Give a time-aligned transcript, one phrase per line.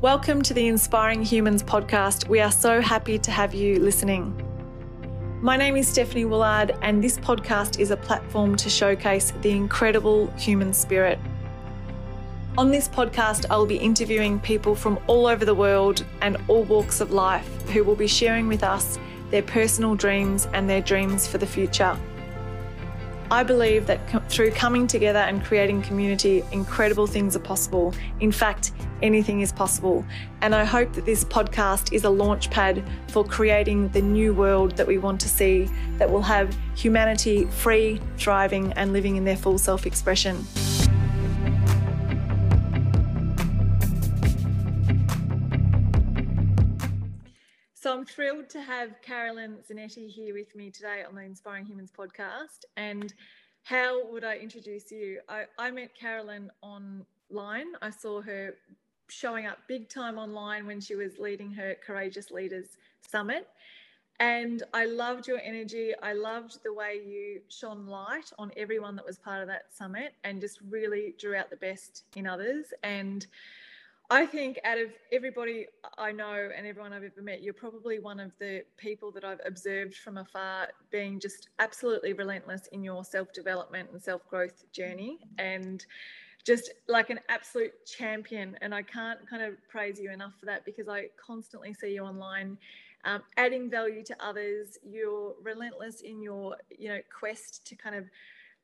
[0.00, 2.28] Welcome to the Inspiring Humans podcast.
[2.28, 4.32] We are so happy to have you listening.
[5.42, 10.28] My name is Stephanie Willard, and this podcast is a platform to showcase the incredible
[10.36, 11.18] human spirit.
[12.56, 17.00] On this podcast, I'll be interviewing people from all over the world and all walks
[17.00, 19.00] of life who will be sharing with us
[19.32, 21.98] their personal dreams and their dreams for the future.
[23.32, 27.92] I believe that through coming together and creating community, incredible things are possible.
[28.20, 28.70] In fact,
[29.02, 30.04] anything is possible.
[30.40, 34.76] And I hope that this podcast is a launch pad for creating the new world
[34.76, 39.36] that we want to see that will have humanity free, thriving, and living in their
[39.36, 40.44] full self expression.
[47.88, 51.90] So I'm thrilled to have Carolyn Zanetti here with me today on the Inspiring Humans
[51.96, 52.66] podcast.
[52.76, 53.14] And
[53.62, 55.20] how would I introduce you?
[55.26, 57.68] I, I met Carolyn online.
[57.80, 58.56] I saw her
[59.08, 63.48] showing up big time online when she was leading her Courageous Leaders Summit.
[64.20, 65.92] And I loved your energy.
[66.02, 70.14] I loved the way you shone light on everyone that was part of that summit
[70.24, 72.66] and just really drew out the best in others.
[72.82, 73.24] And
[74.10, 75.66] I think out of everybody
[75.98, 79.40] I know and everyone I've ever met, you're probably one of the people that I've
[79.44, 85.18] observed from afar being just absolutely relentless in your self development and self growth journey
[85.38, 85.84] and
[86.48, 88.56] just like an absolute champion.
[88.62, 92.04] And I can't kind of praise you enough for that because I constantly see you
[92.04, 92.56] online.
[93.04, 98.04] Um, adding value to others, you're relentless in your, you know, quest to kind of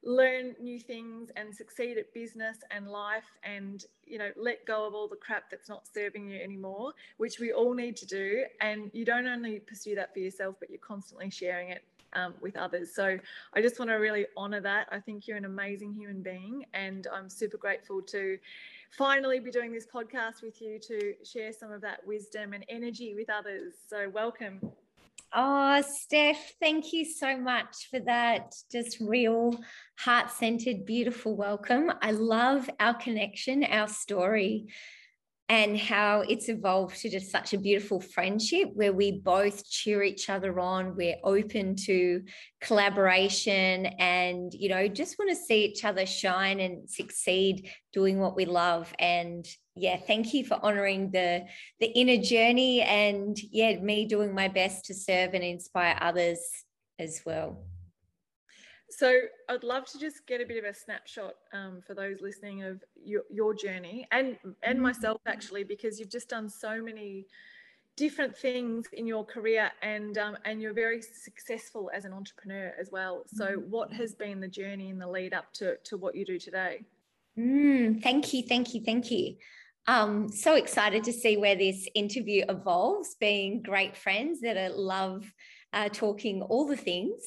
[0.03, 4.93] learn new things and succeed at business and life and you know let go of
[4.93, 8.91] all the crap that's not serving you anymore which we all need to do and
[8.93, 12.95] you don't only pursue that for yourself but you're constantly sharing it um, with others.
[12.95, 13.19] So
[13.55, 14.89] i just want to really honor that.
[14.91, 18.39] I think you're an amazing human being and i'm super grateful to
[18.91, 23.15] finally be doing this podcast with you to share some of that wisdom and energy
[23.15, 23.75] with others.
[23.89, 24.61] So welcome.
[25.37, 29.59] Oh, Steph, thank you so much for that just real
[29.99, 31.91] heart centered, beautiful welcome.
[32.03, 34.67] I love our connection, our story,
[35.51, 40.31] and how it's evolved to just such a beautiful friendship where we both cheer each
[40.31, 40.97] other on.
[40.97, 42.23] We're open to
[42.63, 48.37] collaboration and, you know, just want to see each other shine and succeed doing what
[48.37, 48.93] we love.
[48.99, 49.47] And
[49.77, 51.45] yeah, thank you for honoring the
[51.79, 56.41] the inner journey and yeah, me doing my best to serve and inspire others
[56.99, 57.67] as well.
[58.97, 62.63] So I'd love to just get a bit of a snapshot um, for those listening
[62.63, 64.83] of your, your journey and and mm-hmm.
[64.83, 67.27] myself actually because you've just done so many
[67.97, 72.91] different things in your career and um, and you're very successful as an entrepreneur as
[72.93, 73.25] well.
[73.27, 73.71] So mm-hmm.
[73.71, 76.83] what has been the journey in the lead up to to what you do today?
[77.37, 79.37] Mm, thank you, thank you, thank you.
[79.87, 85.31] Um, so excited to see where this interview evolves, being great friends that I love
[85.73, 87.21] uh, talking all the things.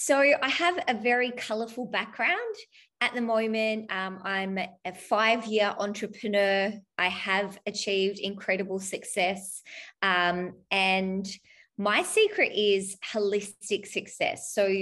[0.00, 2.54] So I have a very colorful background.
[3.00, 6.72] At the moment, um, I'm a five year entrepreneur.
[6.96, 9.60] I have achieved incredible success.
[10.00, 11.28] Um, and
[11.76, 14.54] my secret is holistic success.
[14.54, 14.72] So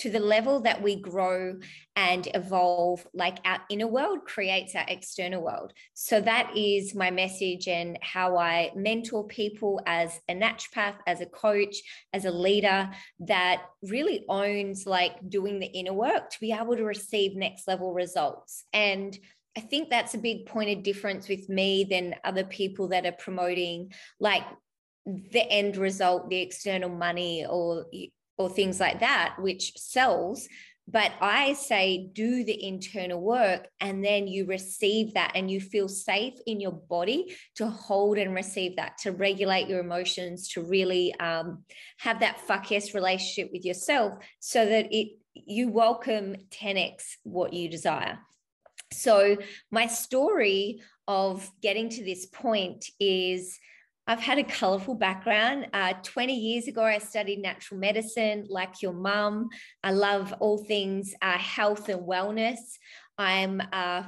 [0.00, 1.58] to the level that we grow
[1.94, 5.72] and evolve, like our inner world creates our external world.
[5.94, 11.26] So that is my message and how I mentor people as a naturopath, as a
[11.26, 11.76] coach,
[12.14, 12.90] as a leader
[13.20, 17.92] that really owns like doing the inner work to be able to receive next level
[17.92, 18.64] results.
[18.72, 19.18] And
[19.56, 23.12] I think that's a big point of difference with me than other people that are
[23.12, 24.44] promoting like
[25.04, 27.86] the end result, the external money, or
[28.40, 30.48] or things like that, which sells.
[30.88, 35.88] But I say, do the internal work, and then you receive that, and you feel
[35.88, 41.14] safe in your body to hold and receive that, to regulate your emotions, to really
[41.20, 41.64] um,
[41.98, 47.68] have that fuck yes relationship with yourself, so that it you welcome 10x what you
[47.68, 48.18] desire.
[48.92, 49.36] So,
[49.70, 53.60] my story of getting to this point is
[54.10, 55.68] I've had a colorful background.
[55.72, 59.50] Uh, 20 years ago, I studied natural medicine like your mum.
[59.84, 62.58] I love all things uh, health and wellness.
[63.18, 64.02] I'm uh,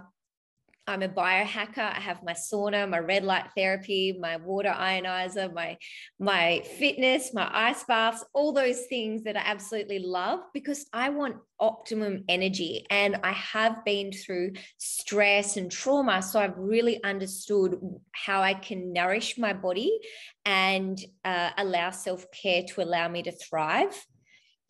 [0.87, 1.79] I'm a biohacker.
[1.79, 5.76] I have my sauna, my red light therapy, my water ionizer, my
[6.19, 11.37] my fitness, my ice baths, all those things that I absolutely love because I want
[11.61, 17.78] optimum energy and I have been through stress and trauma so I've really understood
[18.11, 20.00] how I can nourish my body
[20.44, 23.94] and uh, allow self-care to allow me to thrive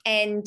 [0.04, 0.46] and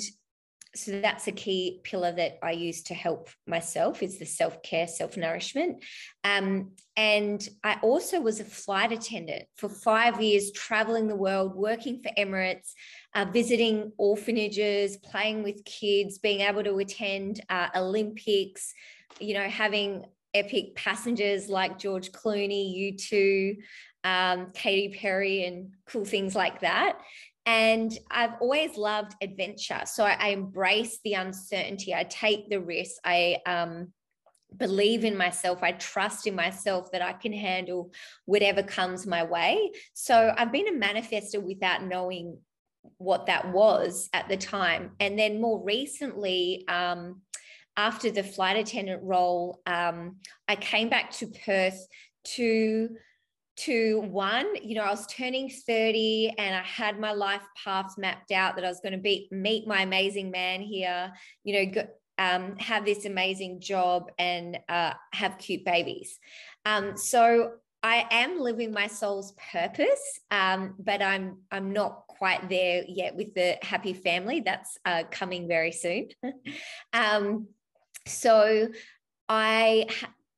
[0.75, 5.83] so that's a key pillar that I use to help myself is the self-care, self-nourishment.
[6.24, 12.01] Um, and I also was a flight attendant for five years, traveling the world, working
[12.01, 12.74] for Emirates,
[13.13, 18.74] uh, visiting orphanages, playing with kids, being able to attend uh, Olympics,
[19.19, 23.57] you know, having epic passengers like George Clooney, U2,
[24.04, 27.00] um, Katy Perry, and cool things like that.
[27.46, 29.82] And I've always loved adventure.
[29.86, 31.94] So I, I embrace the uncertainty.
[31.94, 32.96] I take the risk.
[33.06, 33.94] I um,
[34.58, 35.62] believe in myself.
[35.62, 37.92] I trust in myself that I can handle
[38.26, 39.72] whatever comes my way.
[39.94, 42.38] So I've been a manifester without knowing
[42.98, 44.92] what that was at the time.
[45.00, 47.22] And then more recently, um,
[47.78, 51.86] after the flight attendant role, um, I came back to Perth
[52.36, 52.90] to
[53.57, 58.31] to one, you know, I was turning 30 and I had my life paths mapped
[58.31, 61.12] out that I was going to be meet my amazing man here,
[61.44, 61.88] you know, go,
[62.18, 66.19] um, have this amazing job and uh, have cute babies.
[66.66, 67.54] Um, so
[67.84, 73.36] I am living my soul's purpose, um, but I'm I'm not quite there yet with
[73.36, 74.40] the happy family.
[74.40, 76.10] That's uh, coming very soon.
[76.94, 77.48] um,
[78.08, 78.69] so
[79.30, 79.88] I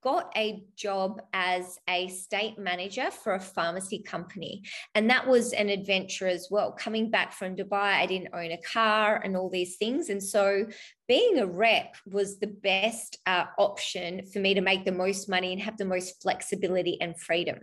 [0.03, 4.63] got a job as a state manager for a pharmacy company.
[4.95, 6.71] And that was an adventure as well.
[6.71, 10.09] Coming back from Dubai, I didn't own a car and all these things.
[10.09, 10.67] And so
[11.07, 15.53] being a rep was the best uh, option for me to make the most money
[15.53, 17.59] and have the most flexibility and freedom.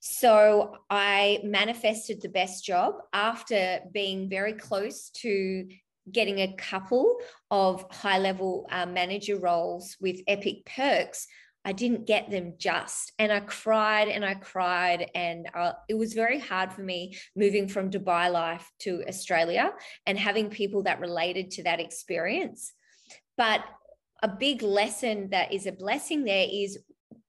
[0.00, 5.68] So I manifested the best job after being very close to
[6.10, 7.18] getting a couple
[7.50, 11.26] of high level uh, manager roles with epic perks
[11.64, 13.12] I didn't get them just.
[13.18, 15.10] And I cried and I cried.
[15.14, 19.72] And uh, it was very hard for me moving from Dubai life to Australia
[20.06, 22.72] and having people that related to that experience.
[23.36, 23.62] But
[24.22, 26.78] a big lesson that is a blessing there is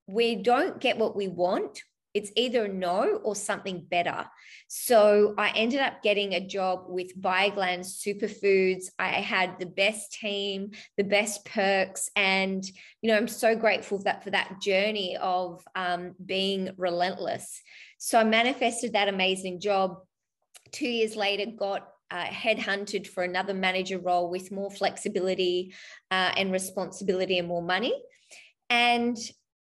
[0.06, 1.82] we don't get what we want
[2.14, 4.26] it's either no or something better.
[4.68, 8.86] So I ended up getting a job with Bioglan Superfoods.
[8.98, 12.64] I had the best team, the best perks, and
[13.00, 17.60] you know I'm so grateful for that for that journey of um, being relentless.
[17.98, 19.96] So I manifested that amazing job.
[20.72, 25.74] Two years later, got uh, headhunted for another manager role with more flexibility
[26.10, 27.94] uh, and responsibility and more money.
[28.68, 29.16] And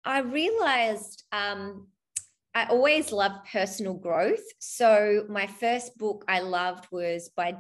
[0.06, 1.88] I realized um,
[2.58, 4.44] I always loved personal growth.
[4.58, 7.56] So my first book I loved was by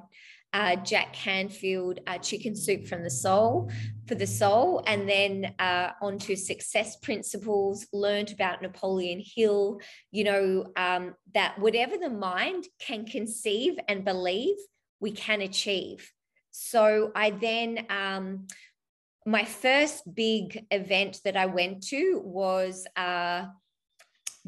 [0.53, 3.69] uh, Jack Canfield, uh, Chicken Soup from the Soul
[4.07, 9.79] for the Soul, and then uh, onto Success Principles, learned about Napoleon Hill,
[10.09, 14.55] you know, um, that whatever the mind can conceive and believe,
[14.99, 16.11] we can achieve.
[16.49, 18.47] So I then, um,
[19.27, 23.45] my first big event that I went to was uh,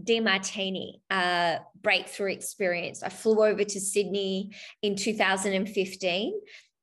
[0.04, 3.04] Demartini uh, breakthrough experience.
[3.04, 4.52] I flew over to Sydney
[4.82, 6.40] in 2015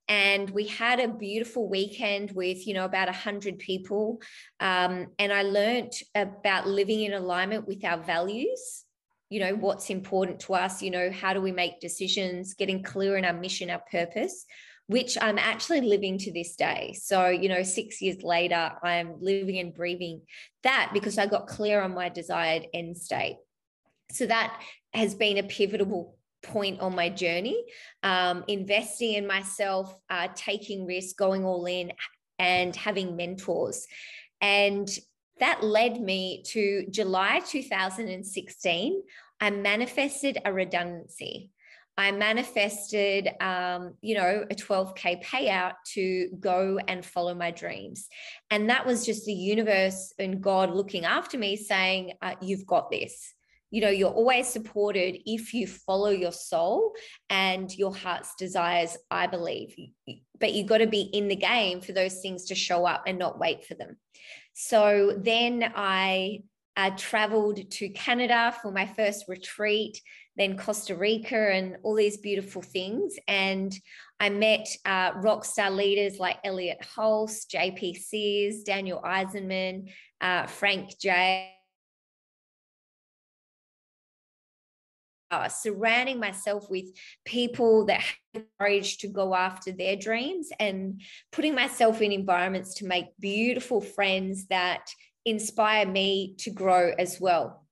[0.08, 4.20] and we had a beautiful weekend with you know about 100 people
[4.60, 8.84] um, and i learned about living in alignment with our values
[9.30, 13.16] you know what's important to us you know how do we make decisions getting clear
[13.16, 14.46] in our mission our purpose
[14.88, 16.94] which I'm actually living to this day.
[17.00, 20.22] So, you know, six years later, I'm living and breathing
[20.62, 23.38] that because I got clear on my desired end state.
[24.12, 24.60] So, that
[24.92, 27.64] has been a pivotal point on my journey.
[28.02, 31.92] Um, investing in myself, uh, taking risks, going all in,
[32.38, 33.86] and having mentors.
[34.40, 34.88] And
[35.40, 39.02] that led me to July 2016.
[39.40, 41.50] I manifested a redundancy.
[41.98, 48.08] I manifested, um, you know, a 12K payout to go and follow my dreams.
[48.50, 52.90] And that was just the universe and God looking after me saying, uh, You've got
[52.90, 53.32] this.
[53.70, 56.92] You know, you're always supported if you follow your soul
[57.30, 59.74] and your heart's desires, I believe.
[60.38, 63.18] But you've got to be in the game for those things to show up and
[63.18, 63.96] not wait for them.
[64.54, 66.42] So then I
[66.76, 70.00] uh, traveled to Canada for my first retreat
[70.36, 73.14] then Costa Rica and all these beautiful things.
[73.26, 73.74] And
[74.20, 79.90] I met uh, rock star leaders like Elliott Hulse, JP Sears, Daniel Eisenman,
[80.20, 81.52] uh, Frank J.
[85.30, 86.84] Uh, surrounding myself with
[87.24, 88.00] people that
[88.32, 91.02] have courage to go after their dreams and
[91.32, 94.88] putting myself in environments to make beautiful friends that
[95.24, 97.65] inspire me to grow as well.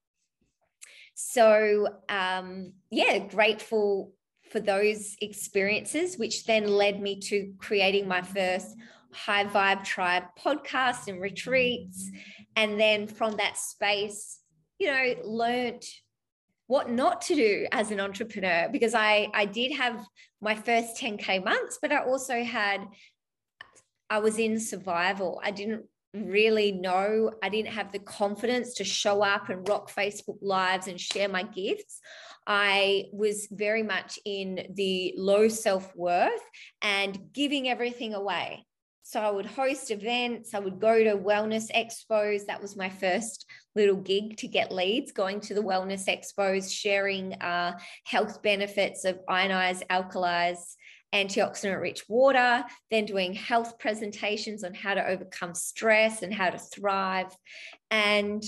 [1.15, 4.13] So, um, yeah, grateful
[4.51, 8.77] for those experiences, which then led me to creating my first
[9.13, 12.11] High Vibe Tribe podcast and retreats.
[12.57, 14.41] And then from that space,
[14.79, 15.85] you know, learned
[16.67, 20.05] what not to do as an entrepreneur because I I did have
[20.41, 22.87] my first 10k months but I also had
[24.09, 29.23] I was in survival I didn't really know I didn't have the confidence to show
[29.23, 32.01] up and rock Facebook lives and share my gifts
[32.47, 36.43] I was very much in the low self-worth
[36.83, 38.67] and giving everything away
[39.07, 42.47] so I would host events, I would go to wellness expos.
[42.47, 43.45] That was my first
[43.77, 49.21] little gig to get leads, going to the wellness expos, sharing uh, health benefits of
[49.29, 50.77] ionized, alkalized,
[51.13, 56.59] antioxidant rich water, then doing health presentations on how to overcome stress and how to
[56.59, 57.37] thrive.
[57.91, 58.43] And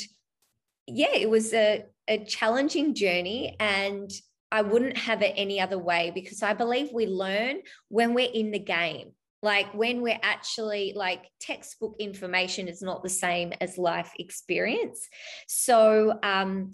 [0.87, 3.57] yeah, it was a, a challenging journey.
[3.61, 4.11] And
[4.51, 7.59] I wouldn't have it any other way because I believe we learn
[7.89, 13.09] when we're in the game like when we're actually like textbook information is not the
[13.09, 15.09] same as life experience
[15.47, 16.71] so um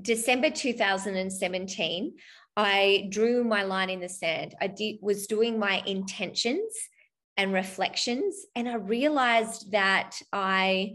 [0.00, 2.14] december 2017
[2.56, 6.72] i drew my line in the sand i did was doing my intentions
[7.36, 10.94] and reflections and i realized that i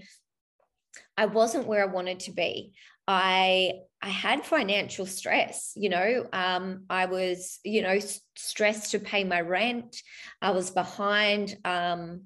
[1.17, 2.73] i wasn't where i wanted to be
[3.07, 3.71] i
[4.01, 5.73] I had financial stress.
[5.75, 7.97] You know, um, I was, you know,
[8.35, 9.97] stressed to pay my rent.
[10.41, 11.57] I was behind.
[11.65, 12.25] Um,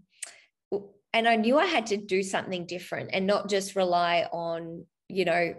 [1.14, 5.26] and I knew I had to do something different and not just rely on, you
[5.26, 5.56] know,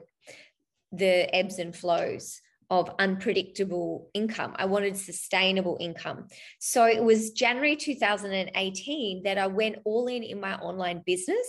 [0.93, 2.41] the ebbs and flows
[2.73, 4.55] of unpredictable income.
[4.57, 6.29] I wanted sustainable income.
[6.59, 11.47] So it was January 2018 that I went all in in my online business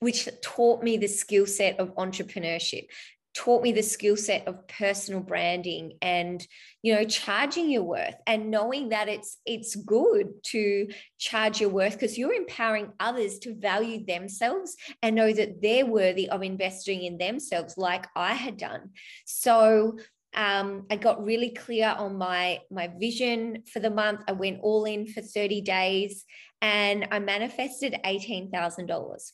[0.00, 2.86] which taught me the skill set of entrepreneurship
[3.34, 6.46] taught me the skill set of personal branding and
[6.82, 10.88] you know charging your worth and knowing that it's it's good to
[11.18, 16.28] charge your worth because you're empowering others to value themselves and know that they're worthy
[16.28, 18.90] of investing in themselves like I had done
[19.26, 19.98] so
[20.36, 24.22] um, I got really clear on my my vision for the month.
[24.26, 26.24] I went all in for 30 days
[26.60, 29.32] and I manifested $18,000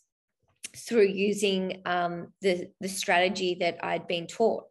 [0.77, 4.65] through using um, the, the strategy that I'd been taught.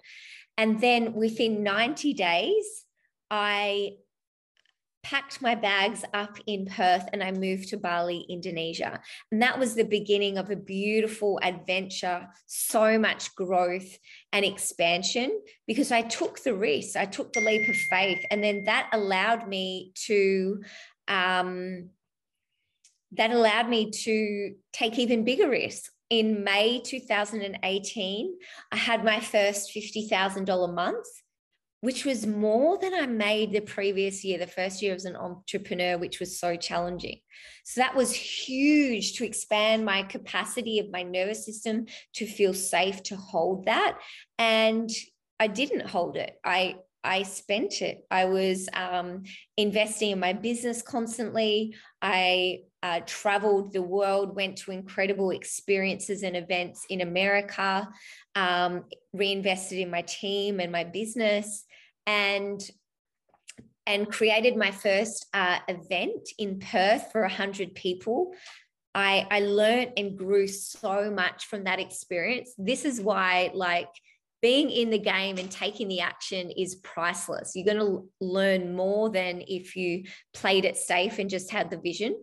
[0.57, 2.85] And then within 90 days,
[3.31, 3.93] I
[5.03, 8.99] packed my bags up in Perth and I moved to Bali, Indonesia.
[9.31, 13.97] And that was the beginning of a beautiful adventure, so much growth
[14.33, 18.25] and expansion because I took the risk, I took the leap of faith.
[18.29, 20.61] And then that allowed me to.
[21.07, 21.89] Um,
[23.13, 25.89] that allowed me to take even bigger risks.
[26.09, 28.37] In May 2018,
[28.71, 31.05] I had my first $50,000 month,
[31.81, 35.97] which was more than I made the previous year, the first year as an entrepreneur,
[35.97, 37.19] which was so challenging.
[37.63, 41.85] So that was huge to expand my capacity of my nervous system
[42.15, 43.99] to feel safe to hold that.
[44.37, 44.89] And
[45.39, 46.35] I didn't hold it.
[46.43, 48.05] I I spent it.
[48.11, 49.23] I was um,
[49.57, 51.75] investing in my business constantly.
[52.01, 57.89] I uh, traveled the world, went to incredible experiences and events in America,
[58.35, 61.65] um, reinvested in my team and my business,
[62.05, 62.61] and
[63.85, 68.33] and created my first uh, event in Perth for 100 people.
[68.93, 72.53] I, I learned and grew so much from that experience.
[72.57, 73.89] This is why, like,
[74.41, 77.53] being in the game and taking the action is priceless.
[77.55, 81.77] You're going to learn more than if you played it safe and just had the
[81.77, 82.15] vision.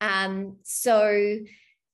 [0.00, 1.38] Um, so,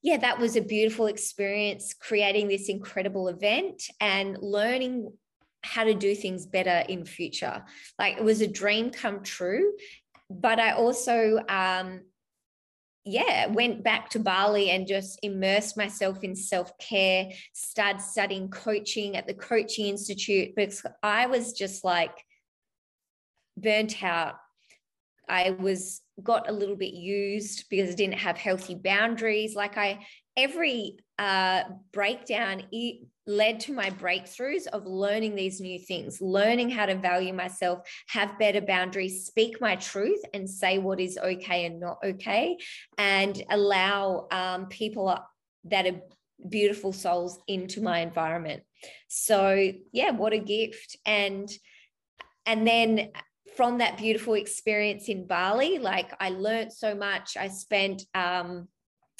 [0.02, 5.12] yeah, that was a beautiful experience creating this incredible event and learning
[5.62, 7.64] how to do things better in future.
[7.98, 9.72] Like it was a dream come true.
[10.30, 12.02] But I also um,
[13.10, 19.16] yeah, went back to Bali and just immersed myself in self care, started studying coaching
[19.16, 22.12] at the Coaching Institute because I was just like
[23.56, 24.34] burnt out.
[25.26, 29.54] I was got a little bit used because I didn't have healthy boundaries.
[29.54, 30.06] Like I,
[30.38, 32.62] every uh, breakdown
[33.26, 38.38] led to my breakthroughs of learning these new things, learning how to value myself, have
[38.38, 42.56] better boundaries, speak my truth, and say what is okay and not okay,
[42.96, 45.18] and allow um, people
[45.64, 46.00] that are
[46.48, 48.62] beautiful souls into my environment.
[49.08, 50.96] So yeah, what a gift!
[51.04, 51.50] And
[52.46, 53.10] and then
[53.56, 57.36] from that beautiful experience in Bali, like I learned so much.
[57.36, 58.68] I spent um,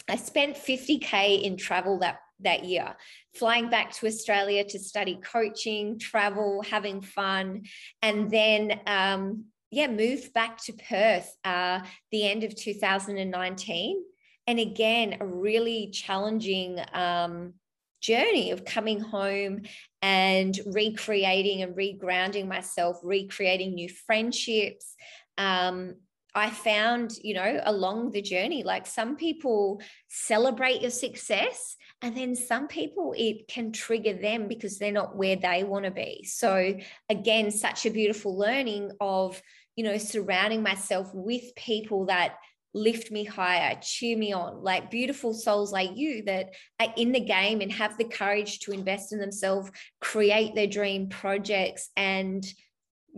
[0.09, 2.97] I spent 50K in travel that that year,
[3.35, 7.65] flying back to Australia to study coaching, travel, having fun,
[8.01, 14.03] and then um, yeah, moved back to Perth uh, the end of 2019.
[14.47, 17.55] And again, a really challenging um,
[18.01, 19.63] journey of coming home
[20.01, 24.95] and recreating and regrounding myself, recreating new friendships.
[25.37, 25.97] Um,
[26.35, 32.37] I found, you know, along the journey, like some people celebrate your success, and then
[32.37, 36.25] some people it can trigger them because they're not where they want to be.
[36.25, 36.77] So,
[37.09, 39.41] again, such a beautiful learning of,
[39.75, 42.37] you know, surrounding myself with people that
[42.75, 47.21] lift me higher, cheer me on, like beautiful souls like you that are in the
[47.21, 49.71] game and have the courage to invest in themselves,
[50.01, 52.45] create their dream projects, and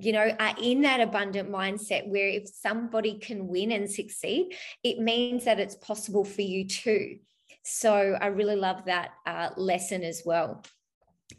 [0.00, 4.99] you know, are in that abundant mindset where if somebody can win and succeed, it
[4.99, 7.19] means that it's possible for you too.
[7.62, 10.64] So I really love that uh, lesson as well.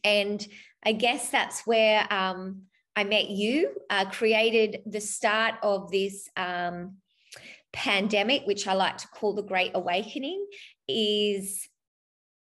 [0.03, 0.45] And
[0.83, 2.63] I guess that's where um,
[2.95, 6.97] I met you, uh, created the start of this um,
[7.73, 10.45] pandemic, which I like to call the Great Awakening,
[10.87, 11.67] is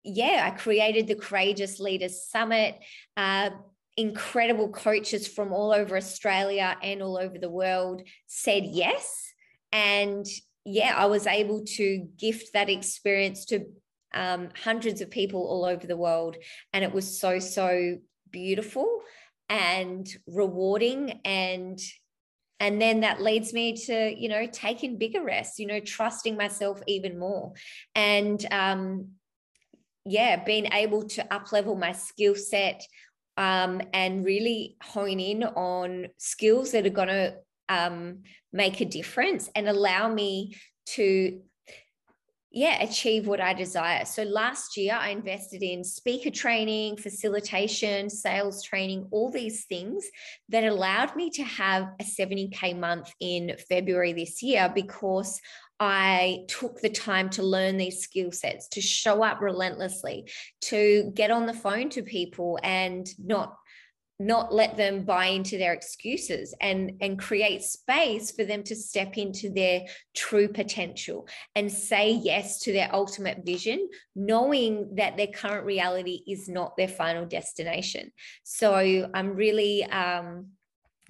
[0.04, 2.76] yeah, I created the Courageous Leaders Summit.
[3.16, 3.50] Uh,
[3.96, 9.32] incredible coaches from all over Australia and all over the world said yes.
[9.72, 10.26] And
[10.64, 13.66] yeah, I was able to gift that experience to
[14.14, 16.36] um, hundreds of people all over the world.
[16.72, 17.98] And it was so, so
[18.30, 19.02] beautiful
[19.48, 21.78] and rewarding and
[22.58, 26.80] and then that leads me to you know taking bigger risks you know trusting myself
[26.86, 27.52] even more
[27.94, 29.08] and um
[30.06, 32.82] yeah being able to up level my skill set
[33.36, 37.34] um, and really hone in on skills that are going to
[37.68, 38.18] um,
[38.52, 41.40] make a difference and allow me to
[42.54, 44.04] yeah achieve what i desire.
[44.04, 50.04] So last year i invested in speaker training facilitation sales training all these things
[50.50, 55.40] that allowed me to have a 70k month in february this year because
[55.84, 61.32] I took the time to learn these skill sets, to show up relentlessly, to get
[61.32, 63.56] on the phone to people and not
[64.20, 69.18] not let them buy into their excuses and and create space for them to step
[69.18, 69.80] into their
[70.14, 76.48] true potential and say yes to their ultimate vision knowing that their current reality is
[76.48, 78.12] not their final destination.
[78.44, 80.52] So i'm really um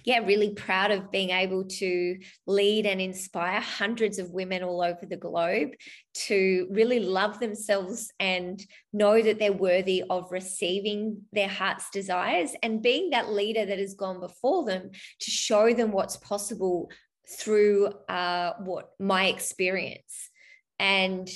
[0.04, 5.06] yeah, really proud of being able to lead and inspire hundreds of women all over
[5.06, 5.70] the globe
[6.14, 12.82] to really love themselves and know that they're worthy of receiving their heart's desires and
[12.82, 16.90] being that leader that has gone before them to show them what's possible
[17.28, 20.30] through uh, what my experience.
[20.78, 21.30] And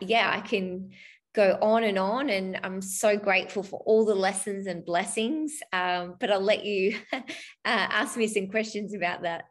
[0.00, 0.90] yeah, I can
[1.34, 2.30] go on and on.
[2.30, 5.58] And I'm so grateful for all the lessons and blessings.
[5.72, 7.20] Um, but I'll let you uh,
[7.64, 9.44] ask me some questions about that.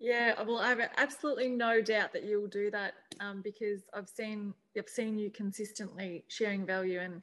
[0.00, 4.54] Yeah, well, I have absolutely no doubt that you'll do that um, because I've seen
[4.76, 7.20] I've seen you consistently sharing value and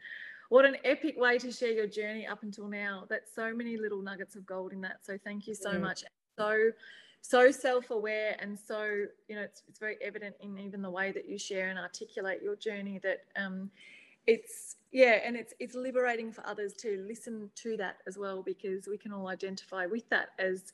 [0.49, 3.05] what an epic way to share your journey up until now.
[3.09, 4.97] That's so many little nuggets of gold in that.
[5.03, 5.81] So thank you so mm.
[5.81, 6.03] much.
[6.37, 6.71] So
[7.27, 11.27] so self-aware and so you know it's, it's very evident in even the way that
[11.27, 13.69] you share and articulate your journey that um,
[14.27, 18.87] it's yeah and it's it's liberating for others to listen to that as well because
[18.87, 20.71] we can all identify with that as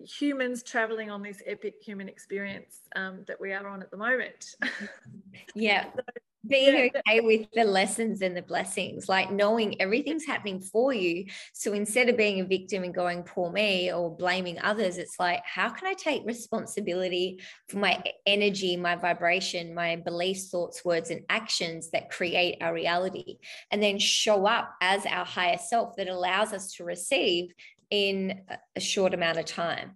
[0.00, 4.54] humans traveling on this epic human experience um, that we are on at the moment
[5.54, 6.02] yeah so,
[6.46, 7.00] being yeah.
[7.06, 11.26] okay with the lessons and the blessings, like knowing everything's happening for you.
[11.52, 15.42] So instead of being a victim and going, poor me, or blaming others, it's like,
[15.44, 21.22] how can I take responsibility for my energy, my vibration, my beliefs, thoughts, words, and
[21.28, 23.38] actions that create our reality?
[23.70, 27.52] And then show up as our higher self that allows us to receive
[27.90, 28.40] in
[28.76, 29.92] a short amount of time.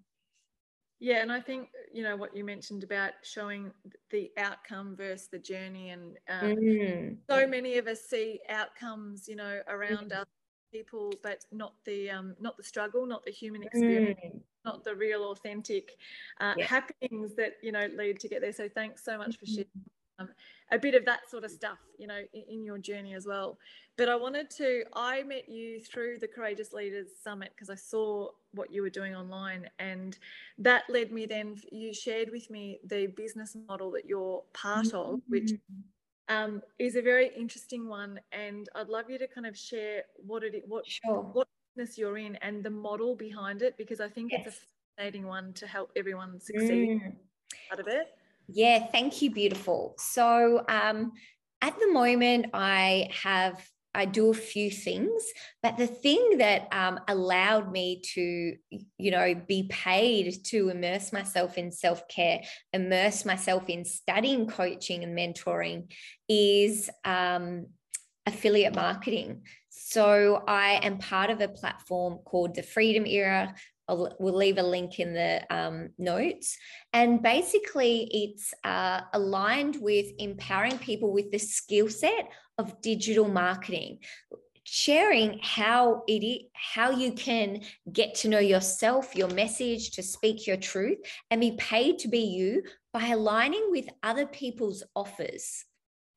[1.00, 3.72] Yeah, and I think you know what you mentioned about showing
[4.10, 7.16] the outcome versus the journey, and um, mm.
[7.28, 10.16] so many of us see outcomes, you know, around mm.
[10.16, 10.28] other
[10.72, 14.40] people, but not the um, not the struggle, not the human experience, mm.
[14.64, 15.90] not the real, authentic
[16.40, 16.66] uh, yeah.
[16.66, 18.52] happenings that you know lead to get there.
[18.52, 19.54] So thanks so much for mm-hmm.
[19.54, 20.28] sharing um,
[20.70, 23.58] a bit of that sort of stuff, you know, in, in, your journey as well.
[23.96, 28.30] But I wanted to, I met you through the Courageous Leaders Summit because I saw
[28.52, 29.68] what you were doing online.
[29.78, 30.16] And
[30.58, 35.14] that led me then, you shared with me the business model that you're part mm-hmm.
[35.14, 35.52] of, which
[36.28, 38.18] um, is a very interesting one.
[38.32, 41.22] And I'd love you to kind of share what it, what, sure.
[41.32, 44.46] what business you're in and the model behind it, because I think yes.
[44.46, 44.60] it's a
[44.96, 47.12] fascinating one to help everyone succeed mm.
[47.70, 48.08] out of it.
[48.54, 49.94] Yeah, thank you, beautiful.
[49.98, 51.12] So, um,
[51.62, 55.22] at the moment, I have I do a few things,
[55.62, 61.58] but the thing that um, allowed me to, you know, be paid to immerse myself
[61.58, 62.40] in self care,
[62.72, 65.92] immerse myself in studying coaching and mentoring,
[66.28, 67.66] is um,
[68.26, 69.42] affiliate marketing.
[69.68, 73.54] So I am part of a platform called the Freedom Era.
[73.88, 76.56] I'll, we'll leave a link in the um, notes.
[76.92, 83.98] And basically, it's uh, aligned with empowering people with the skill set of digital marketing
[84.64, 87.60] sharing how it how you can
[87.92, 90.98] get to know yourself your message to speak your truth
[91.30, 95.64] and be paid to be you by aligning with other people's offers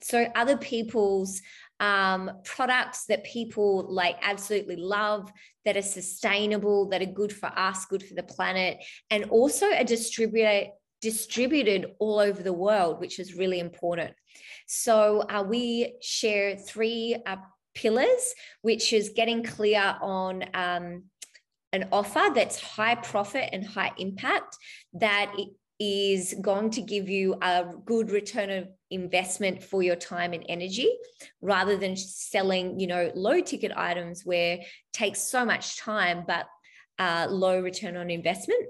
[0.02, 1.42] so other people's
[1.80, 5.32] um, products that people like absolutely love
[5.66, 8.78] that are sustainable that are good for us good for the planet
[9.10, 14.14] and also are distributed distributed all over the world which is really important.
[14.66, 17.36] So uh, we share three uh,
[17.76, 21.04] pillars which is getting clear on um,
[21.74, 24.58] an offer that's high profit and high impact
[24.94, 25.36] that
[25.80, 30.90] is going to give you a good return of investment for your time and energy
[31.42, 34.60] rather than selling you know low ticket items where
[34.94, 36.48] takes so much time but
[37.00, 38.64] uh, low return on investment.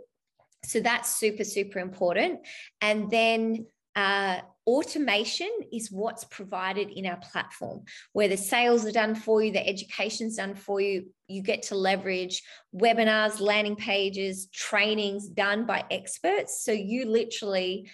[0.64, 2.40] So that's super super important.
[2.82, 7.84] And then uh, automation is what's provided in our platform.
[8.14, 11.76] Where the sales are done for you the education's done for you you get to
[11.76, 12.44] leverage
[12.76, 16.64] webinars landing pages trainings done by experts.
[16.64, 17.90] So you literally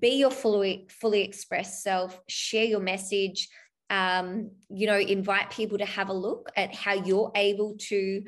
[0.00, 3.48] be your fully fully expressed self share your message
[3.88, 8.24] um, you know invite people to have a look at how you're able to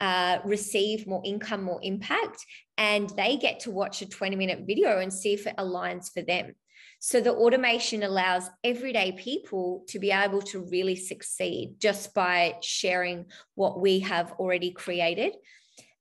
[0.00, 2.44] uh, receive more income more impact
[2.78, 6.22] and they get to watch a 20 minute video and see if it aligns for
[6.22, 6.54] them
[7.00, 13.24] so the automation allows everyday people to be able to really succeed just by sharing
[13.54, 15.34] what we have already created.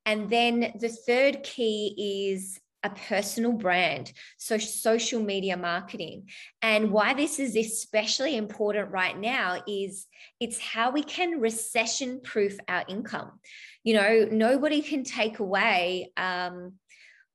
[0.06, 6.30] And then the third key is a personal brand, so social media marketing.
[6.62, 10.06] And why this is especially important right now is
[10.42, 13.40] it's how we can recession proof our income.
[13.86, 16.74] You know, nobody can take away um,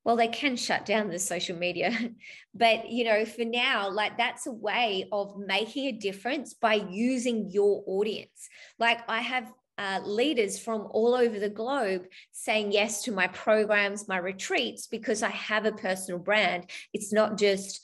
[0.05, 1.93] well they can shut down the social media
[2.55, 7.51] but you know for now like that's a way of making a difference by using
[7.51, 8.49] your audience.
[8.79, 14.07] Like i have uh, leaders from all over the globe saying yes to my programs
[14.07, 16.71] my retreats because i have a personal brand.
[16.93, 17.81] It's not just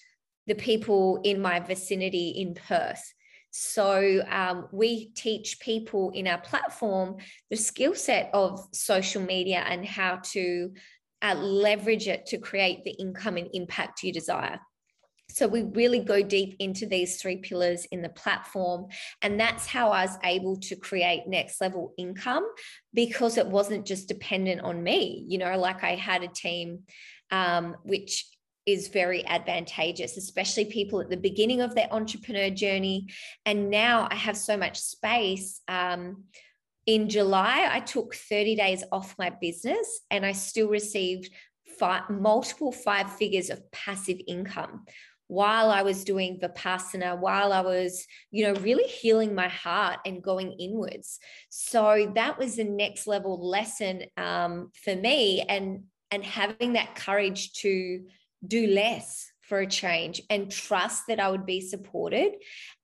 [0.46, 3.12] the people in my vicinity in perth.
[3.52, 7.16] So um, we teach people in our platform
[7.50, 10.70] the skill set of social media and how to
[11.22, 14.60] uh, leverage it to create the income and impact you desire.
[15.32, 18.86] So we really go deep into these three pillars in the platform.
[19.22, 22.46] And that's how I was able to create next level income
[22.92, 25.24] because it wasn't just dependent on me.
[25.28, 26.80] You know, like I had a team
[27.30, 28.26] um, which
[28.66, 33.06] is very advantageous, especially people at the beginning of their entrepreneur journey.
[33.46, 35.60] And now I have so much space.
[35.66, 36.24] Um,
[36.94, 41.30] in July, I took 30 days off my business and I still received
[41.78, 44.84] five, multiple five figures of passive income
[45.28, 50.20] while I was doing Vipassana, while I was, you know, really healing my heart and
[50.20, 51.20] going inwards.
[51.50, 57.52] So that was the next level lesson um, for me and, and having that courage
[57.62, 58.02] to
[58.44, 62.34] do less for a change and trust that I would be supported.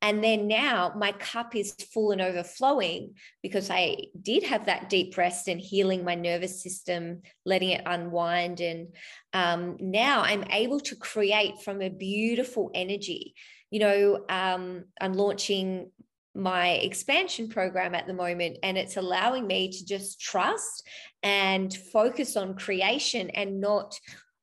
[0.02, 5.16] And then now my cup is full and overflowing because I did have that deep
[5.16, 8.60] rest and healing my nervous system, letting it unwind.
[8.60, 8.88] And
[9.32, 13.36] um, now I'm able to create from a beautiful energy.
[13.70, 15.92] You know, um, I'm launching
[16.34, 20.82] my expansion program at the moment and it's allowing me to just trust
[21.22, 23.98] and focus on creation and not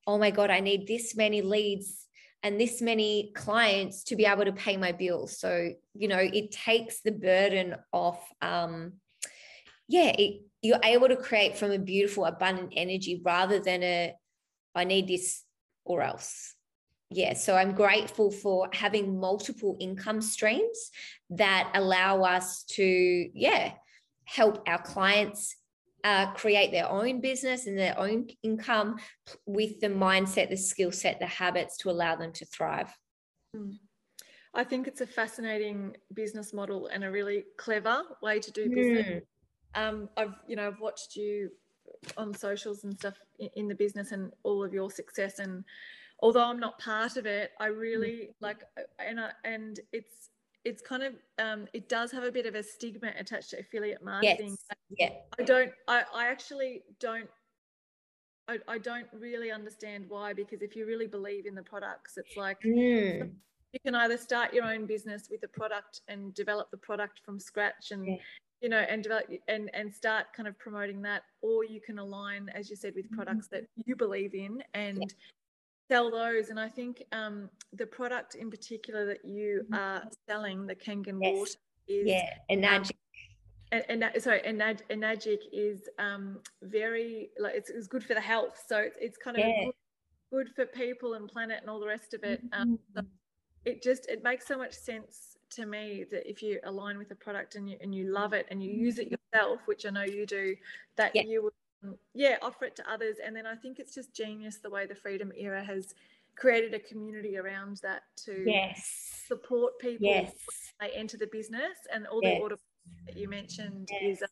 [0.08, 2.03] oh my god i need this many leads
[2.44, 5.40] and this many clients to be able to pay my bills.
[5.40, 8.20] So, you know, it takes the burden off.
[8.42, 8.94] Um,
[9.88, 14.14] yeah, it, you're able to create from a beautiful, abundant energy rather than a,
[14.76, 15.44] I need this
[15.86, 16.54] or else.
[17.10, 20.90] Yeah, so I'm grateful for having multiple income streams
[21.30, 23.74] that allow us to, yeah,
[24.26, 25.56] help our clients
[26.04, 28.98] uh, create their own business and their own income
[29.46, 32.96] with the mindset, the skill set, the habits to allow them to thrive.
[33.56, 33.72] Hmm.
[34.54, 39.24] I think it's a fascinating business model and a really clever way to do business.
[39.76, 39.90] Mm.
[39.90, 41.50] Um, I've you know I've watched you
[42.18, 43.16] on socials and stuff
[43.56, 45.64] in the business and all of your success and
[46.20, 48.34] although I'm not part of it, I really mm.
[48.42, 48.64] like
[49.00, 50.30] and I, and it's
[50.66, 54.04] it's kind of um, it does have a bit of a stigma attached to affiliate
[54.04, 54.56] marketing.
[54.70, 54.78] Yes.
[54.98, 55.10] Yeah.
[55.40, 55.72] I don't.
[55.88, 57.30] I, I actually don't.
[58.48, 62.36] I, I don't really understand why because if you really believe in the products, it's
[62.36, 63.32] like Mm.
[63.72, 67.40] you can either start your own business with a product and develop the product from
[67.40, 68.16] scratch and Yeah.
[68.62, 72.50] you know and develop and and start kind of promoting that or you can align
[72.50, 73.16] as you said with Mm-hmm.
[73.16, 75.14] products that you believe in and
[75.90, 79.78] sell those and i think um, the product in particular that you Mhm.
[79.78, 81.34] are selling the kangen Yes.
[81.36, 82.38] water is Yeah.
[82.50, 82.84] And now um,
[83.72, 85.04] and, and sorry, and Nag- and
[85.52, 88.64] is um, very like it's, it's good for the health.
[88.68, 89.66] So it's, it's kind of Yeah.
[89.66, 89.74] good,
[90.32, 92.44] good for people and planet and all the rest of it.
[92.54, 93.08] Um, so Mm.
[93.66, 97.16] it just it makes so much sense to me that if you align with a
[97.16, 100.04] product and you and you love it and you use it yourself, which I know
[100.04, 100.56] you do,
[100.98, 101.24] that Yeah.
[101.24, 101.54] you would
[102.14, 103.18] yeah offer it to others.
[103.24, 105.94] And then I think it's just genius the way the Freedom Era has
[106.36, 109.24] created a community around that to yes.
[109.28, 110.34] support people Yes.
[110.82, 112.38] they enter the business and all Yes.
[112.38, 112.56] the order
[113.06, 114.22] that you mentioned Yes.
[114.22, 114.24] is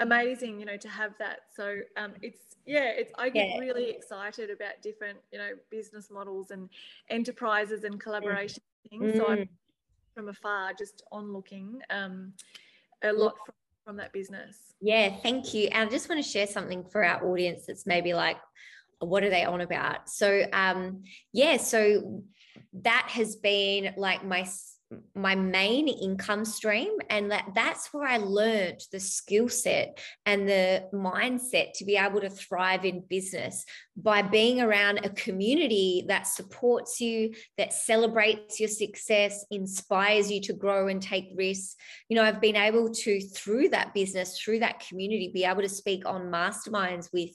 [0.00, 3.58] amazing you know to have that so um, it's yeah it's i get Yeah.
[3.58, 6.68] really excited about different you know business models and
[7.08, 9.48] enterprises and collaboration things so i'm Mm.
[10.14, 12.34] from afar just on looking um,
[13.02, 13.54] a lot from,
[13.86, 15.68] from that business Yeah, thank you.
[15.72, 18.36] And I just want to share something for our audience that's maybe like,
[18.98, 20.10] what are they on about?
[20.10, 22.22] So, um, yeah, so
[22.82, 24.44] that has been like my
[25.14, 30.84] my main income stream and that that's where i learned the skill set and the
[30.94, 33.64] mindset to be able to thrive in business
[33.96, 40.52] by being around a community that supports you that celebrates your success inspires you to
[40.52, 41.74] grow and take risks.
[42.08, 45.68] You know i've been able to through that business through that community be able to
[45.68, 47.30] speak on masterminds with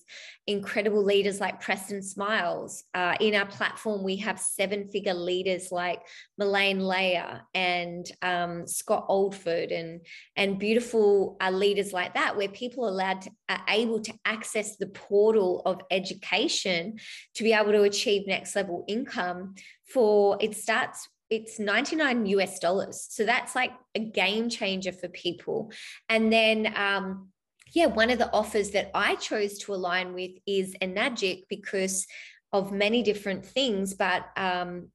[0.48, 2.84] incredible leaders like preston smiles.
[2.94, 6.02] Uh, in our platform we have seven figure leaders like
[6.38, 10.02] Melanie Layer and um, Scott Oldford and
[10.36, 14.78] and beautiful uh, leaders like that, where people are allowed to, are able to access
[14.78, 16.98] the portal of education
[17.36, 19.56] to be able to achieve next level income.
[19.94, 25.72] For it starts it's 99 US dollars, so that's like a game changer for people.
[26.10, 27.30] And then um,
[27.74, 32.06] yeah, one of the offers that I chose to align with is Enagic because
[32.54, 34.90] of many different things, but um,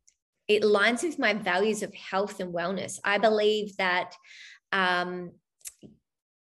[0.49, 2.99] it aligns with my values of health and wellness.
[3.05, 4.15] I believe that,
[4.73, 5.33] um,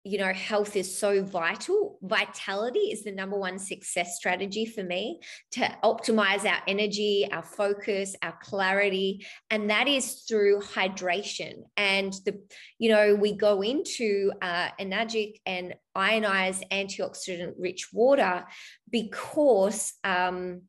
[0.05, 1.97] you know, health is so vital.
[2.01, 8.13] Vitality is the number one success strategy for me to optimize our energy, our focus,
[8.21, 9.25] our clarity.
[9.49, 11.63] And that is through hydration.
[11.77, 12.41] And the,
[12.79, 18.45] you know, we go into uh, enagic and ionized antioxidant rich water
[18.89, 20.63] because um,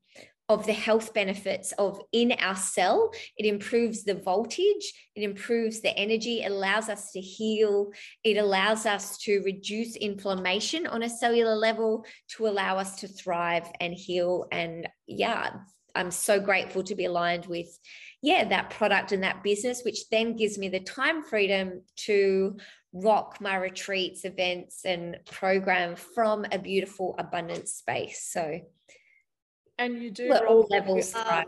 [0.49, 3.11] of the health benefits of in our cell.
[3.37, 7.91] It improves the voltage it improves the energy it allows us to heal
[8.25, 12.05] it allows us to reduce inflammation on a cellular level
[12.37, 14.47] to allow us to thrive and heal.
[14.53, 15.51] And yeah
[15.95, 17.69] i'm so grateful to be aligned with
[18.21, 22.57] yeah that product and that business which then gives me the time freedom to
[22.95, 28.29] rock my retreats events and program from a beautiful abundance space.
[28.31, 28.61] So
[29.79, 31.47] and you do all you levels are- thrive.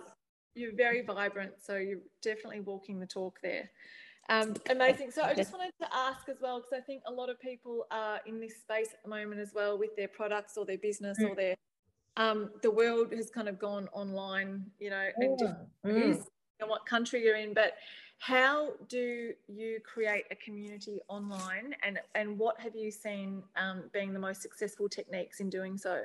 [0.55, 3.71] you're very vibrant so you're definitely walking the talk there
[4.29, 7.29] um, amazing so i just wanted to ask as well because i think a lot
[7.29, 10.65] of people are in this space at the moment as well with their products or
[10.65, 11.31] their business Mm.
[11.31, 11.55] or their
[12.19, 15.39] um, the world has kind of gone online you know and
[15.85, 16.25] Mm.
[16.61, 17.75] and what country you're in but
[18.19, 24.15] how do you create a community online and and what have you seen um, being
[24.15, 26.05] the most successful techniques in doing so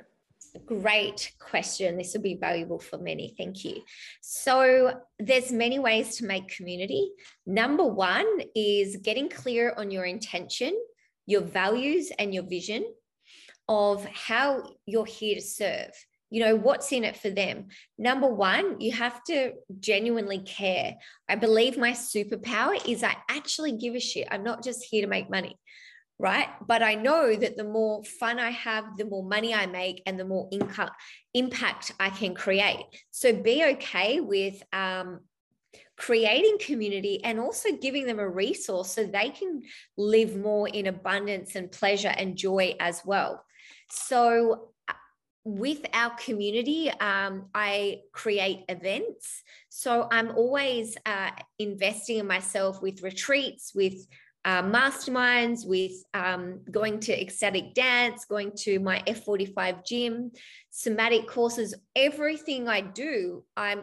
[0.66, 1.96] Great question.
[1.96, 3.34] This will be valuable for many.
[3.36, 3.82] Thank you.
[4.20, 7.10] So there's many ways to make community.
[7.46, 10.78] Number one is getting clear on your intention,
[11.26, 12.84] your values, and your vision
[13.68, 15.90] of how you're here to serve.
[16.30, 17.68] You know, what's in it for them?
[17.98, 20.96] Number one, you have to genuinely care.
[21.28, 24.28] I believe my superpower is I actually give a shit.
[24.30, 25.58] I'm not just here to make money
[26.18, 26.48] right?
[26.66, 30.18] But I know that the more fun I have, the more money I make, and
[30.18, 30.90] the more income
[31.34, 32.86] impact I can create.
[33.10, 35.20] So be okay with um,
[35.96, 39.62] creating community and also giving them a resource so they can
[39.96, 43.44] live more in abundance and pleasure and joy as well.
[43.90, 44.94] So uh,
[45.44, 49.42] with our community, um, I create events.
[49.68, 53.94] So I'm always uh, investing in myself with retreats, with
[54.44, 60.32] uh, masterminds, with um, going to ecstatic dance, going to my F45 gym,
[60.70, 63.82] somatic courses, everything I do, I'm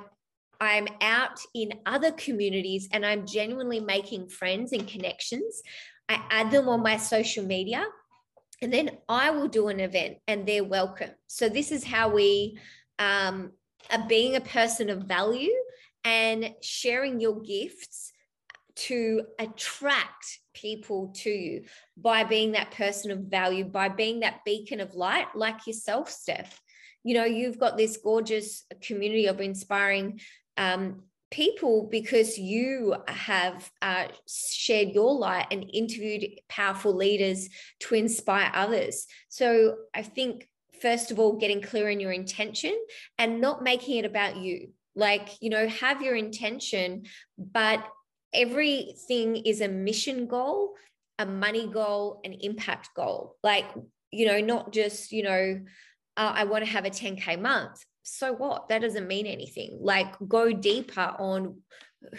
[0.62, 5.62] I'm out in other communities and I'm genuinely making friends and connections.
[6.10, 7.86] I add them on my social media
[8.62, 11.12] and then I will do an event and they're welcome.
[11.28, 12.60] So this is how we
[12.98, 13.52] um,
[13.89, 15.54] are being a person of value
[16.04, 18.12] and sharing your gifts
[18.76, 21.63] to attract people to you
[21.98, 26.62] by being that person of value, by being that beacon of light, like yourself, Steph.
[27.04, 30.19] You know, you've got this gorgeous community of inspiring
[30.58, 37.50] um, people because you have uh, shared your light and interviewed powerful leaders
[37.82, 39.08] to inspire others.
[39.30, 40.50] So I think,
[40.82, 42.76] first of all, getting clear in your intention
[43.17, 44.69] and not making it about you.
[44.95, 47.04] Like, you know, have your intention,
[47.38, 47.86] but
[48.34, 50.76] everything is a mission goal,
[51.18, 53.36] a money goal, an impact goal.
[53.44, 53.65] Like,
[54.12, 55.62] you know, not just, you know,
[56.18, 57.84] uh, I want to have a 10K month.
[58.04, 58.70] So what?
[58.70, 59.78] That doesn't mean anything.
[59.82, 61.62] Like, go deeper on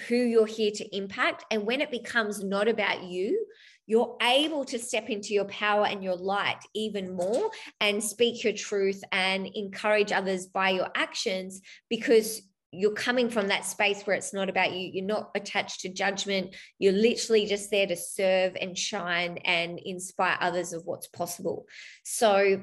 [0.09, 1.45] who you're here to impact.
[1.51, 3.47] And when it becomes not about you,
[3.87, 8.53] you're able to step into your power and your light even more and speak your
[8.53, 12.41] truth and encourage others by your actions because
[12.73, 16.55] you're coming from that space where it's not about you you're not attached to judgment.
[16.79, 21.67] You're literally just there to serve and shine and inspire others of what's possible.
[22.05, 22.63] So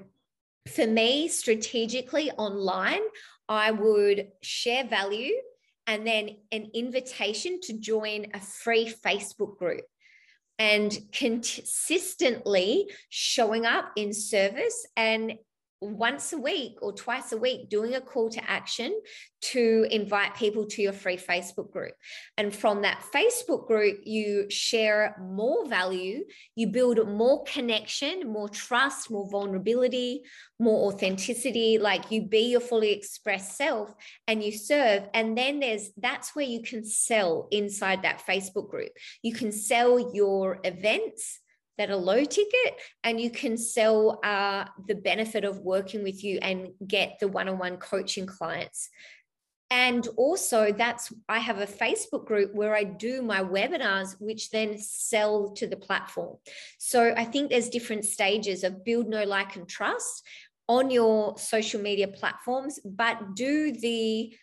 [0.68, 3.02] for me strategically online
[3.48, 5.34] i would share value
[5.86, 9.86] and then an invitation to join a free facebook group
[10.60, 15.34] and consistently showing up in service and
[15.80, 19.00] once a week or twice a week doing a call to action
[19.40, 21.94] to invite people to your free Facebook group.
[22.38, 29.12] And from that Facebook group, you share more value, you build more connection, more trust,
[29.12, 30.24] more vulnerability,
[30.60, 33.94] more authenticity, like you be your fully expressed self
[34.28, 35.08] and you serve.
[35.14, 38.92] And then there's that's where you can sell inside that Facebook group.
[39.22, 41.40] You can sell your events
[41.78, 46.40] that are low ticket and you can sell uh, the benefit of working with you
[46.42, 48.90] and get the one-on-one coaching clients.
[49.70, 54.78] And also that's i have a facebook group where i do my webinars which then
[54.80, 56.38] sell to the platform.
[56.78, 60.24] So i think there's different stages of build no like and trust
[60.70, 64.34] on your social media platforms but do the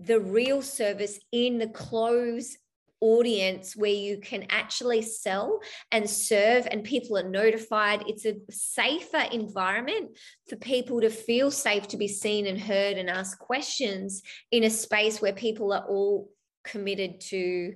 [0.00, 2.56] the real service in the close
[3.02, 5.60] audience where you can actually sell
[5.90, 10.16] and serve and people are notified it's a safer environment
[10.48, 14.70] for people to feel safe to be seen and heard and ask questions in a
[14.70, 16.30] space where people are all
[16.64, 17.74] committed to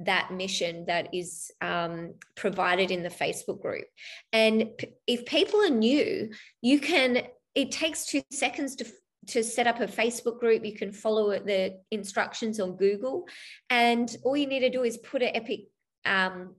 [0.00, 3.84] that mission that is um, provided in the Facebook group.
[4.32, 4.70] And
[5.06, 6.30] if people are new,
[6.62, 7.22] you can,
[7.54, 8.86] it takes two seconds to
[9.28, 13.26] to set up a Facebook group, you can follow the instructions on Google.
[13.70, 15.60] And all you need to do is put an epic
[16.04, 16.54] um,